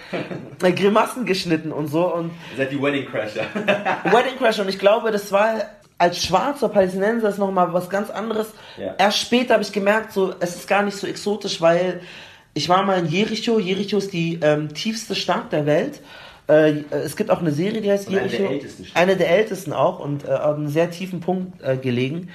äh, 0.62 0.72
Grimassen 0.72 1.24
geschnitten 1.24 1.72
und 1.72 1.88
so. 1.88 2.12
Und 2.14 2.30
seid 2.56 2.72
die 2.72 2.82
Wedding 2.82 3.06
Crasher. 3.06 3.44
Wedding 4.04 4.38
Crasher 4.38 4.62
und 4.62 4.68
ich 4.68 4.78
glaube, 4.78 5.10
das 5.10 5.32
war 5.32 5.54
als 5.98 6.24
schwarzer 6.24 6.68
Palästinenser 6.68 7.28
ist 7.28 7.38
nochmal 7.38 7.72
was 7.72 7.90
ganz 7.90 8.08
anderes. 8.08 8.52
Ja. 8.76 8.94
Erst 8.98 9.18
später 9.18 9.54
habe 9.54 9.64
ich 9.64 9.72
gemerkt, 9.72 10.12
so, 10.12 10.32
es 10.38 10.54
ist 10.54 10.68
gar 10.68 10.82
nicht 10.82 10.96
so 10.96 11.06
exotisch, 11.06 11.60
weil 11.60 12.00
ich 12.54 12.68
war 12.68 12.84
mal 12.84 12.98
in 12.98 13.06
Jericho. 13.06 13.58
Jericho 13.58 13.98
ist 13.98 14.12
die 14.12 14.38
ähm, 14.42 14.72
tiefste 14.74 15.14
Stadt 15.14 15.52
der 15.52 15.66
Welt. 15.66 16.00
Äh, 16.46 16.84
es 16.90 17.16
gibt 17.16 17.30
auch 17.30 17.40
eine 17.40 17.50
Serie, 17.50 17.80
die 17.80 17.90
heißt 17.90 18.08
und 18.08 18.14
Jericho. 18.14 18.36
Eine 18.36 18.46
der 18.46 18.50
ältesten. 18.50 18.86
Eine 18.94 19.16
der 19.16 19.30
ältesten 19.30 19.72
auch 19.72 19.98
und 19.98 20.24
äh, 20.24 20.28
auf 20.28 20.56
einem 20.56 20.68
sehr 20.68 20.90
tiefen 20.90 21.20
Punkt 21.20 21.62
äh, 21.62 21.76
gelegen. 21.76 22.30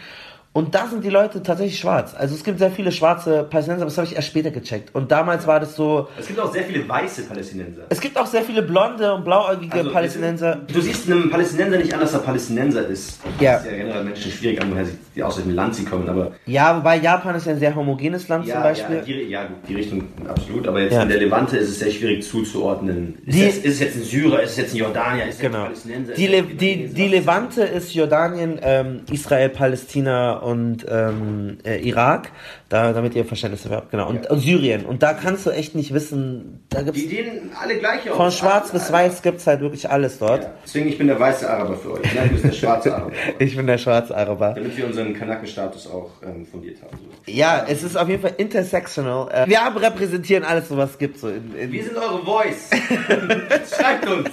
Und 0.55 0.75
da 0.75 0.85
sind 0.85 1.03
die 1.03 1.09
Leute 1.09 1.41
tatsächlich 1.41 1.79
schwarz. 1.79 2.13
Also 2.15 2.35
es 2.35 2.43
gibt 2.43 2.59
sehr 2.59 2.69
viele 2.69 2.91
schwarze 2.91 3.43
Palästinenser, 3.43 3.81
aber 3.81 3.89
das 3.89 3.97
habe 3.97 4.05
ich 4.05 4.15
erst 4.15 4.27
später 4.27 4.51
gecheckt. 4.51 4.93
Und 4.93 5.11
damals 5.11 5.47
war 5.47 5.59
das 5.59 5.75
so. 5.75 6.07
Es 6.19 6.27
gibt 6.27 6.39
auch 6.39 6.53
sehr 6.53 6.63
viele 6.63 6.87
weiße 6.87 7.23
Palästinenser. 7.23 7.81
Es 7.89 7.99
gibt 7.99 8.15
auch 8.19 8.27
sehr 8.27 8.43
viele 8.43 8.61
blonde 8.61 9.11
und 9.15 9.25
blauäugige 9.25 9.79
also, 9.79 9.91
Palästinenser. 9.91 10.61
Du 10.71 10.79
siehst 10.79 11.07
einem 11.09 11.31
Palästinenser 11.31 11.77
nicht 11.79 11.91
an, 11.91 12.01
dass 12.01 12.13
er 12.13 12.19
Palästinenser 12.19 12.85
ist. 12.85 13.19
Ja. 13.39 13.53
Das 13.53 13.65
ist 13.65 13.71
ja 13.71 13.77
generell 13.77 14.03
Menschen 14.03 14.31
schwierig 14.31 14.61
an, 14.61 14.71
woher 14.71 14.85
sie 14.85 14.95
aus 15.21 15.37
welchem 15.37 15.53
Land 15.53 15.75
sie 15.75 15.85
kommen. 15.85 16.09
Aber 16.09 16.31
ja, 16.45 16.75
wobei 16.77 16.97
Japan 16.97 17.35
ist 17.35 17.45
ja 17.45 17.53
ein 17.53 17.59
sehr 17.59 17.75
homogenes 17.75 18.27
Land 18.27 18.47
ja, 18.47 18.55
zum 18.55 18.63
Beispiel. 18.63 18.95
Ja, 18.95 19.01
die, 19.01 19.13
ja, 19.29 19.45
gut, 19.45 19.57
die 19.67 19.75
Richtung 19.75 20.03
absolut. 20.27 20.67
Aber 20.67 20.81
jetzt 20.81 20.93
ja. 20.93 21.03
in 21.03 21.09
der 21.09 21.19
Levante 21.19 21.57
ist 21.57 21.69
es 21.69 21.79
sehr 21.79 21.91
schwierig 21.91 22.23
zuzuordnen. 22.23 23.19
Ist, 23.25 23.35
die, 23.37 23.45
es, 23.45 23.57
ist 23.57 23.65
es 23.65 23.79
jetzt 23.79 23.95
ein 23.97 24.03
Syrer, 24.03 24.41
ist 24.41 24.51
es 24.51 24.57
jetzt 24.57 24.73
ein 24.73 24.77
Jordanier, 24.77 25.25
ist 25.25 25.35
es 25.35 25.41
genau. 25.41 25.57
ein 25.59 25.63
Palästinenser? 25.65 26.13
Die, 26.13 26.27
Le 26.27 26.43
die, 26.43 26.87
die 26.87 27.07
Levante 27.07 27.63
ist 27.63 27.93
Jordanien, 27.93 28.59
ähm, 28.61 29.01
Israel, 29.11 29.49
Palästina 29.49 30.33
und 30.37 30.85
ähm, 30.89 31.57
äh, 31.63 31.77
Irak, 31.87 32.31
da, 32.73 32.91
damit 32.91 33.13
ihr 33.13 33.23
Verständnis 33.23 33.63
dafür 33.63 33.77
habt, 33.77 33.91
genau. 33.91 34.09
Und, 34.09 34.25
ja. 34.25 34.31
und, 34.31 34.39
Syrien. 34.39 34.85
Und 34.85 35.03
da 35.03 35.13
kannst 35.13 35.45
du 35.45 35.51
echt 35.51 35.75
nicht 35.75 35.93
wissen, 35.93 36.65
da 36.69 36.81
gibt's. 36.81 37.01
Die 37.01 37.07
sehen 37.07 37.51
alle 37.61 37.77
gleich 37.77 38.09
aus. 38.09 38.17
Von 38.17 38.31
schwarz 38.31 38.71
bis 38.71 38.91
weiß 38.91 39.21
gibt 39.21 39.39
es 39.39 39.47
halt 39.47 39.61
wirklich 39.61 39.89
alles 39.89 40.17
dort. 40.17 40.43
Ja. 40.43 40.49
Deswegen, 40.65 40.89
ich 40.89 40.97
bin 40.97 41.05
der 41.05 41.19
weiße 41.19 41.47
Araber 41.47 41.75
für 41.75 41.93
euch. 41.93 42.15
Nein, 42.15 42.29
du 42.29 42.33
bist 42.33 42.45
der 42.45 42.51
schwarze 42.51 42.95
Araber. 42.95 43.11
ich 43.39 43.55
bin 43.55 43.67
der 43.67 43.77
schwarze 43.77 44.17
Araber. 44.17 44.53
Damit 44.55 44.75
wir 44.75 44.87
unseren 44.87 45.13
Kanakenstatus 45.13 45.87
auch 45.87 46.09
ähm, 46.23 46.45
fundiert 46.47 46.81
haben. 46.81 46.97
So. 46.97 47.31
Ja, 47.31 47.63
es 47.67 47.83
ist 47.83 47.95
auf 47.95 48.09
jeden 48.09 48.23
Fall 48.23 48.33
intersectional. 48.37 49.31
Äh, 49.31 49.47
wir 49.47 49.63
haben 49.63 49.77
repräsentieren 49.77 50.43
alles, 50.43 50.65
was 50.75 50.91
es 50.91 50.97
gibt. 50.97 51.19
So 51.19 51.29
in, 51.29 51.55
in 51.55 51.71
wir 51.71 51.83
sind 51.83 51.95
eure 51.95 52.25
Voice. 52.25 52.71
Schreibt 53.77 54.07
uns. 54.09 54.29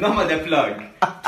Nochmal 0.00 0.26
der 0.26 0.38
Plug. 0.38 0.74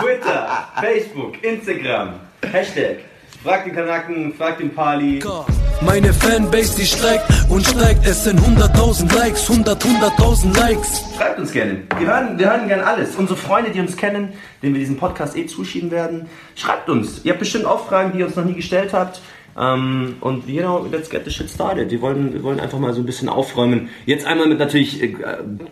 Twitter, 0.01 0.69
Facebook, 0.81 1.45
Instagram. 1.45 2.15
Hashtag 2.51 3.10
Frag 3.43 3.64
den 3.64 3.75
Kanaken, 3.75 4.35
frag 4.35 4.59
den 4.59 4.75
Pali. 4.75 5.23
Meine 5.81 6.12
Fanbase, 6.12 6.77
die 6.77 6.85
steigt 6.85 7.25
und 7.49 7.66
steigt. 7.66 8.07
Es 8.07 8.25
sind 8.25 8.38
100.000 8.38 9.14
Likes, 9.16 9.49
100, 9.49 9.83
100.000 9.83 10.59
Likes. 10.59 11.05
Schreibt 11.16 11.38
uns 11.38 11.51
gerne. 11.51 11.83
Wir 11.99 12.07
hören, 12.07 12.38
wir 12.38 12.51
hören 12.51 12.69
gerne 12.69 12.87
alles. 12.87 13.16
Unsere 13.16 13.38
Freunde, 13.38 13.71
die 13.71 13.81
uns 13.81 13.97
kennen, 13.97 14.35
denen 14.62 14.75
wir 14.75 14.81
diesen 14.81 14.99
Podcast 14.99 15.37
eh 15.37 15.47
zuschieben 15.47 15.90
werden, 15.90 16.29
schreibt 16.55 16.90
uns. 16.90 17.25
Ihr 17.25 17.33
habt 17.33 17.40
bestimmt 17.40 17.64
auch 17.64 17.88
Fragen, 17.88 18.12
die 18.12 18.19
ihr 18.19 18.27
uns 18.27 18.37
noch 18.37 18.45
nie 18.45 18.55
gestellt 18.55 18.93
habt. 18.93 19.23
Ähm, 19.59 20.17
und 20.21 20.49
you 20.49 20.61
know, 20.61 20.87
let's 20.91 21.11
get 21.11 21.25
the 21.25 21.31
shit 21.31 21.51
started. 21.51 21.91
Wir 21.91 22.01
wollen, 22.01 22.33
wir 22.33 22.43
wollen 22.43 22.61
einfach 22.61 22.79
mal 22.79 22.93
so 22.93 23.01
ein 23.01 23.07
bisschen 23.07 23.29
aufräumen. 23.29 23.89
Jetzt 24.07 24.27
einmal 24.27 24.47
mit 24.47 24.59
natürlich 24.59 25.03
äh, 25.03 25.15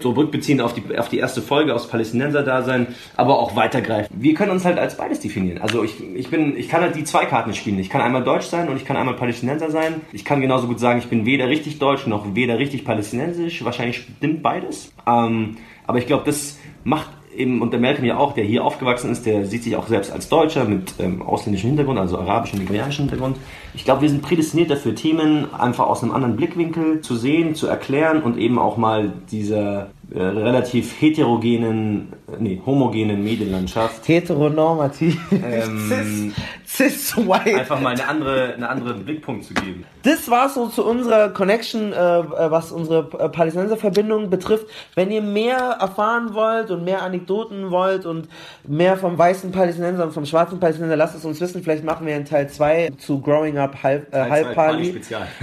so 0.01 0.11
rückbeziehen 0.11 0.61
auf 0.61 0.75
die, 0.75 0.99
auf 0.99 1.09
die 1.09 1.19
erste 1.19 1.43
Folge 1.43 1.75
aus 1.75 1.89
Palästinenser-Dasein, 1.89 2.89
aber 3.17 3.39
auch 3.39 3.57
weitergreifen. 3.57 4.15
Wir 4.19 4.35
können 4.35 4.53
uns 4.53 4.65
halt 4.65 4.79
als 4.79 4.97
beides 4.97 5.21
definieren. 5.21 5.59
Also 5.59 5.83
ich, 5.85 6.03
ich 6.15 6.29
bin, 6.31 6.57
ich 6.57 6.69
kann 6.69 6.83
halt 6.83 6.97
die 6.97 7.05
zwei 7.05 7.25
Karten 7.25 7.55
spielen. 7.55 7.79
Ich 7.79 7.91
kann 7.91 8.01
einmal 8.01 8.25
Deutsch 8.25 8.47
sein 8.47 8.69
und 8.69 8.77
ich 8.77 8.85
kann 8.85 8.97
einmal 8.97 9.15
Palästinenser 9.15 9.71
sein. 9.71 10.01
Ich 10.13 10.25
kann 10.25 10.41
genauso 10.41 10.67
gut 10.67 10.81
sagen, 10.81 10.99
ich 10.99 11.09
bin 11.09 11.27
weder 11.27 11.49
richtig 11.49 11.79
Deutsch 11.79 12.07
noch 12.07 12.35
weder 12.35 12.59
richtig 12.59 12.85
Palästinensisch. 12.85 13.65
Wahrscheinlich 13.65 14.07
stimmt 14.17 14.43
beides. 14.43 14.93
Ähm, 15.07 15.57
aber 15.87 15.99
ich 15.99 16.07
glaube, 16.07 16.25
das 16.27 16.59
macht 16.85 17.09
eben, 17.39 17.63
und 17.63 17.73
der 17.73 17.81
Malcolm 17.81 18.05
ja 18.05 18.17
auch, 18.19 18.35
der 18.35 18.45
hier 18.45 18.65
aufgewachsen 18.65 19.11
ist, 19.11 19.25
der 19.25 19.47
sieht 19.47 19.63
sich 19.63 19.77
auch 19.77 19.87
selbst 19.87 20.13
als 20.13 20.29
Deutscher 20.29 20.65
mit 20.65 20.95
ähm, 20.99 21.23
ausländischem 21.23 21.71
Hintergrund, 21.71 21.99
also 21.99 22.19
arabischem, 22.19 22.59
nigerianischem 22.59 23.05
Hintergrund. 23.05 23.37
Ich 23.75 23.85
glaube, 23.85 24.03
wir 24.03 24.09
sind 24.09 24.23
prädestiniert 24.23 24.71
dafür, 24.71 24.95
Themen 24.95 25.53
einfach 25.55 25.87
aus 25.87 26.03
einem 26.03 26.13
anderen 26.13 26.37
Blickwinkel 26.37 27.01
zu 27.01 27.17
sehen, 27.17 27.55
zu 27.55 27.67
erklären 27.67 28.23
und 28.23 28.39
eben 28.39 28.59
auch 28.59 28.77
mal 28.77 29.13
dieser 29.31 29.89
äh, 30.11 30.23
relativ 30.23 30.99
heterogenen, 31.03 32.15
äh, 32.33 32.37
nee, 32.39 32.63
homogenen 32.65 33.23
Medienlandschaft. 33.23 34.09
Heteronormativ. 34.09 35.19
Ähm, 35.31 36.33
cis, 36.67 37.11
cis 37.15 37.17
white. 37.19 37.59
Einfach 37.59 37.79
mal 37.79 37.93
eine 37.93 38.09
andere, 38.09 38.55
eine 38.55 38.69
andere 38.71 38.95
Blickpunkt 38.95 39.45
zu 39.45 39.53
geben. 39.53 39.85
Das 40.05 40.31
war 40.31 40.49
so 40.49 40.69
zu 40.69 40.87
unserer 40.87 41.29
Connection, 41.29 41.93
äh, 41.93 41.97
was 41.97 42.73
unsere 42.73 43.01
äh, 43.19 43.29
Palästinenser-Verbindung 43.29 44.31
betrifft. 44.31 44.67
Wenn 44.95 45.11
ihr 45.11 45.21
mehr 45.21 45.59
erfahren 45.79 46.33
wollt 46.33 46.71
und 46.71 46.85
mehr 46.85 47.03
Anekdoten 47.03 47.71
wollt 47.71 48.07
und 48.07 48.29
mehr 48.67 48.97
vom 48.97 49.19
weißen 49.19 49.53
Palästinenser 49.53 50.05
und 50.05 50.13
vom 50.13 50.25
schwarzen 50.25 50.59
Palästinenser, 50.59 50.97
lasst 50.97 51.17
es 51.17 51.27
uns 51.27 51.39
wissen. 51.43 51.63
Vielleicht 51.63 51.85
machen 51.85 52.07
wir 52.07 52.17
in 52.17 52.25
Teil 52.25 52.49
2 52.49 52.93
zu 52.97 53.21
Growing 53.21 53.59
Up 53.59 53.83
halb, 53.83 54.15
äh, 54.15 54.31
halb 54.31 54.55
Pali. 54.55 54.99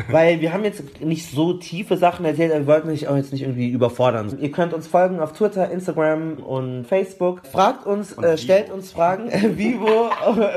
Weil 0.09 0.41
wir 0.41 0.53
haben 0.53 0.63
jetzt 0.63 1.01
nicht 1.01 1.29
so 1.29 1.53
tiefe 1.53 1.97
Sachen 1.97 2.25
erzählt, 2.25 2.51
wir 2.51 2.65
wollten 2.65 2.89
euch 2.89 3.07
auch 3.07 3.15
jetzt 3.15 3.31
nicht 3.31 3.43
irgendwie 3.43 3.69
überfordern. 3.69 4.35
Ihr 4.41 4.54
könnt 4.55 4.73
uns 4.73 4.87
folgen 4.87 5.19
auf 5.19 5.33
Twitter, 5.33 5.69
Instagram 5.69 6.37
und 6.37 6.85
Facebook. 6.85 7.41
Fragt 7.51 7.85
uns, 7.85 8.17
äh, 8.17 8.37
stellt 8.37 8.71
uns 8.71 8.91
Fragen. 8.91 9.29
Vivo, 9.57 10.09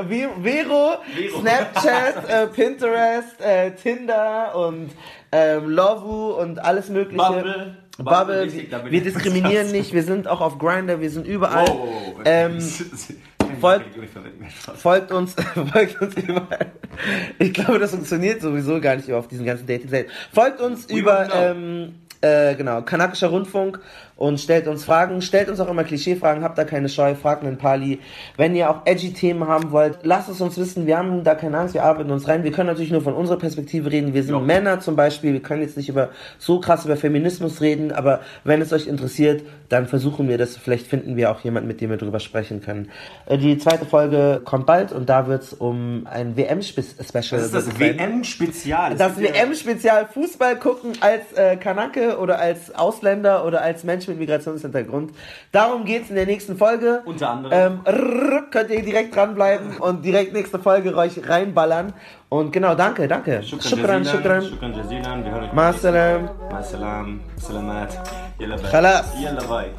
Vi- 0.07 0.29
Vero, 0.41 0.93
Vero. 1.13 1.41
Snapchat, 1.41 2.29
äh, 2.29 2.47
Pinterest, 2.47 3.39
äh, 3.41 3.71
Tinder 3.71 4.55
und 4.55 4.89
ähm, 5.31 5.69
Lovu 5.69 6.31
und 6.31 6.59
alles 6.63 6.89
mögliche. 6.89 7.17
Bubble. 7.17 7.75
Bubble. 7.97 8.47
Bubble, 8.49 8.91
wir 8.91 8.97
ich- 8.99 9.03
diskriminieren 9.03 9.71
nicht. 9.71 9.93
Wir 9.93 10.03
sind 10.03 10.27
auch 10.27 10.41
auf 10.41 10.57
Grinder. 10.57 11.01
Wir 11.01 11.09
sind 11.09 11.27
überall. 11.27 11.69
Oh, 11.69 11.87
Ähm, 12.25 12.57
folgt- 13.61 13.85
folgt. 14.77 15.11
Uns, 15.11 15.35
folgt 15.71 16.01
uns 16.01 16.15
überall. 16.15 16.67
Ich 17.37 17.53
glaube, 17.53 17.79
das 17.79 17.91
funktioniert 17.91 18.41
sowieso 18.41 18.79
gar 18.79 18.95
nicht 18.95 19.11
auf 19.11 19.27
diesen 19.27 19.45
ganzen 19.45 19.67
Dating-Seiten. 19.67 20.09
Folgt 20.33 20.61
uns 20.61 20.87
We 20.89 20.99
über, 20.99 21.27
ähm, 21.33 21.95
äh, 22.21 22.55
genau, 22.55 22.81
kanakischer 22.81 23.27
Rundfunk 23.27 23.79
und 24.17 24.39
stellt 24.41 24.67
uns 24.67 24.83
Fragen. 24.83 25.21
Stellt 25.21 25.47
uns 25.49 25.61
auch 25.61 25.69
immer 25.69 25.85
Klischeefragen, 25.85 26.43
habt 26.43 26.57
da 26.57 26.65
keine 26.65 26.89
Scheu, 26.89 27.15
fragt 27.15 27.43
einen 27.43 27.57
Pali. 27.57 27.99
Wenn 28.35 28.53
ihr 28.55 28.69
auch 28.69 28.81
edgy 28.85 29.13
Themen 29.13 29.47
haben 29.47 29.71
wollt, 29.71 29.99
lasst 30.03 30.27
es 30.27 30.41
uns 30.41 30.57
wissen. 30.57 30.85
Wir 30.85 30.97
haben 30.97 31.23
da 31.23 31.35
keine 31.35 31.57
Angst, 31.57 31.73
wir 31.73 31.83
arbeiten 31.83 32.11
uns 32.11 32.27
rein. 32.27 32.43
Wir 32.43 32.51
können 32.51 32.67
natürlich 32.67 32.91
nur 32.91 33.01
von 33.01 33.13
unserer 33.13 33.37
Perspektive 33.37 33.89
reden. 33.91 34.13
Wir 34.13 34.23
sind 34.23 34.33
Ja. 34.35 34.41
Männer 34.41 34.81
zum 34.81 34.97
Beispiel. 34.97 35.31
Wir 35.31 35.41
können 35.41 35.61
jetzt 35.61 35.77
nicht 35.77 35.87
über 35.87 36.09
so 36.37 36.59
krass 36.59 36.83
über 36.83 36.97
Feminismus 36.97 37.61
reden, 37.61 37.93
aber 37.93 38.19
wenn 38.43 38.61
es 38.61 38.73
euch 38.73 38.87
interessiert, 38.87 39.43
dann 39.69 39.87
versuchen 39.87 40.27
wir 40.27 40.37
das. 40.37 40.57
Vielleicht 40.57 40.87
finden 40.87 41.15
wir 41.15 41.31
auch 41.31 41.39
jemanden, 41.41 41.67
mit 41.69 41.79
dem 41.79 41.89
wir 41.89 41.97
drüber 41.97 42.19
sprechen 42.19 42.61
können. 42.61 42.89
Äh, 43.27 43.37
Die 43.37 43.57
zweite 43.57 43.85
Folge 43.85 44.41
kommt 44.43 44.65
bald 44.65 44.91
und 44.91 45.07
da 45.07 45.27
wird 45.27 45.43
es 45.43 45.53
um 45.53 46.05
ein 46.11 46.35
WM-Special 46.35 46.91
Das 47.13 47.23
ist 47.45 47.53
das 47.55 47.79
WM-Spezial. 47.79 48.95
das 48.95 49.17
WM-Spezial 49.17 50.07
Fußball 50.13 50.57
gucken 50.57 50.91
als 50.99 51.31
äh, 51.37 51.55
Kanake 51.55 52.08
oder 52.17 52.39
als 52.39 52.73
Ausländer 52.73 53.45
oder 53.45 53.61
als 53.61 53.83
Mensch 53.83 54.07
mit 54.07 54.17
Migrationshintergrund. 54.17 55.11
Darum 55.51 55.85
geht's 55.85 56.09
in 56.09 56.15
der 56.15 56.25
nächsten 56.25 56.57
Folge. 56.57 57.01
Unter 57.05 57.29
anderem. 57.29 57.57
Ähm, 57.57 57.79
rrr, 57.85 58.49
könnt 58.49 58.71
ihr 58.71 58.81
direkt 58.81 59.15
dranbleiben 59.15 59.77
und 59.77 60.03
direkt 60.03 60.33
nächste 60.33 60.59
Folge 60.59 60.95
euch 60.95 61.27
reinballern. 61.27 61.93
Und 62.29 62.51
genau, 62.51 62.75
danke, 62.75 63.07
danke. 63.07 63.43
Shukran, 63.43 64.05
shukran. 64.05 64.43
Shukran 64.43 64.73
jazilan. 64.73 65.23
Wir 65.25 65.31
hören 65.31 65.43
euch. 65.45 65.53
Ma 65.53 65.73
salam. 65.73 66.29
Ma 66.51 66.63
salam. 66.63 67.21
Salamat. 67.37 67.97
Yalla 68.39 68.55
bye. 68.55 68.69
Khalas. 68.69 69.05
Yalla 69.19 69.41
bye. 69.47 69.73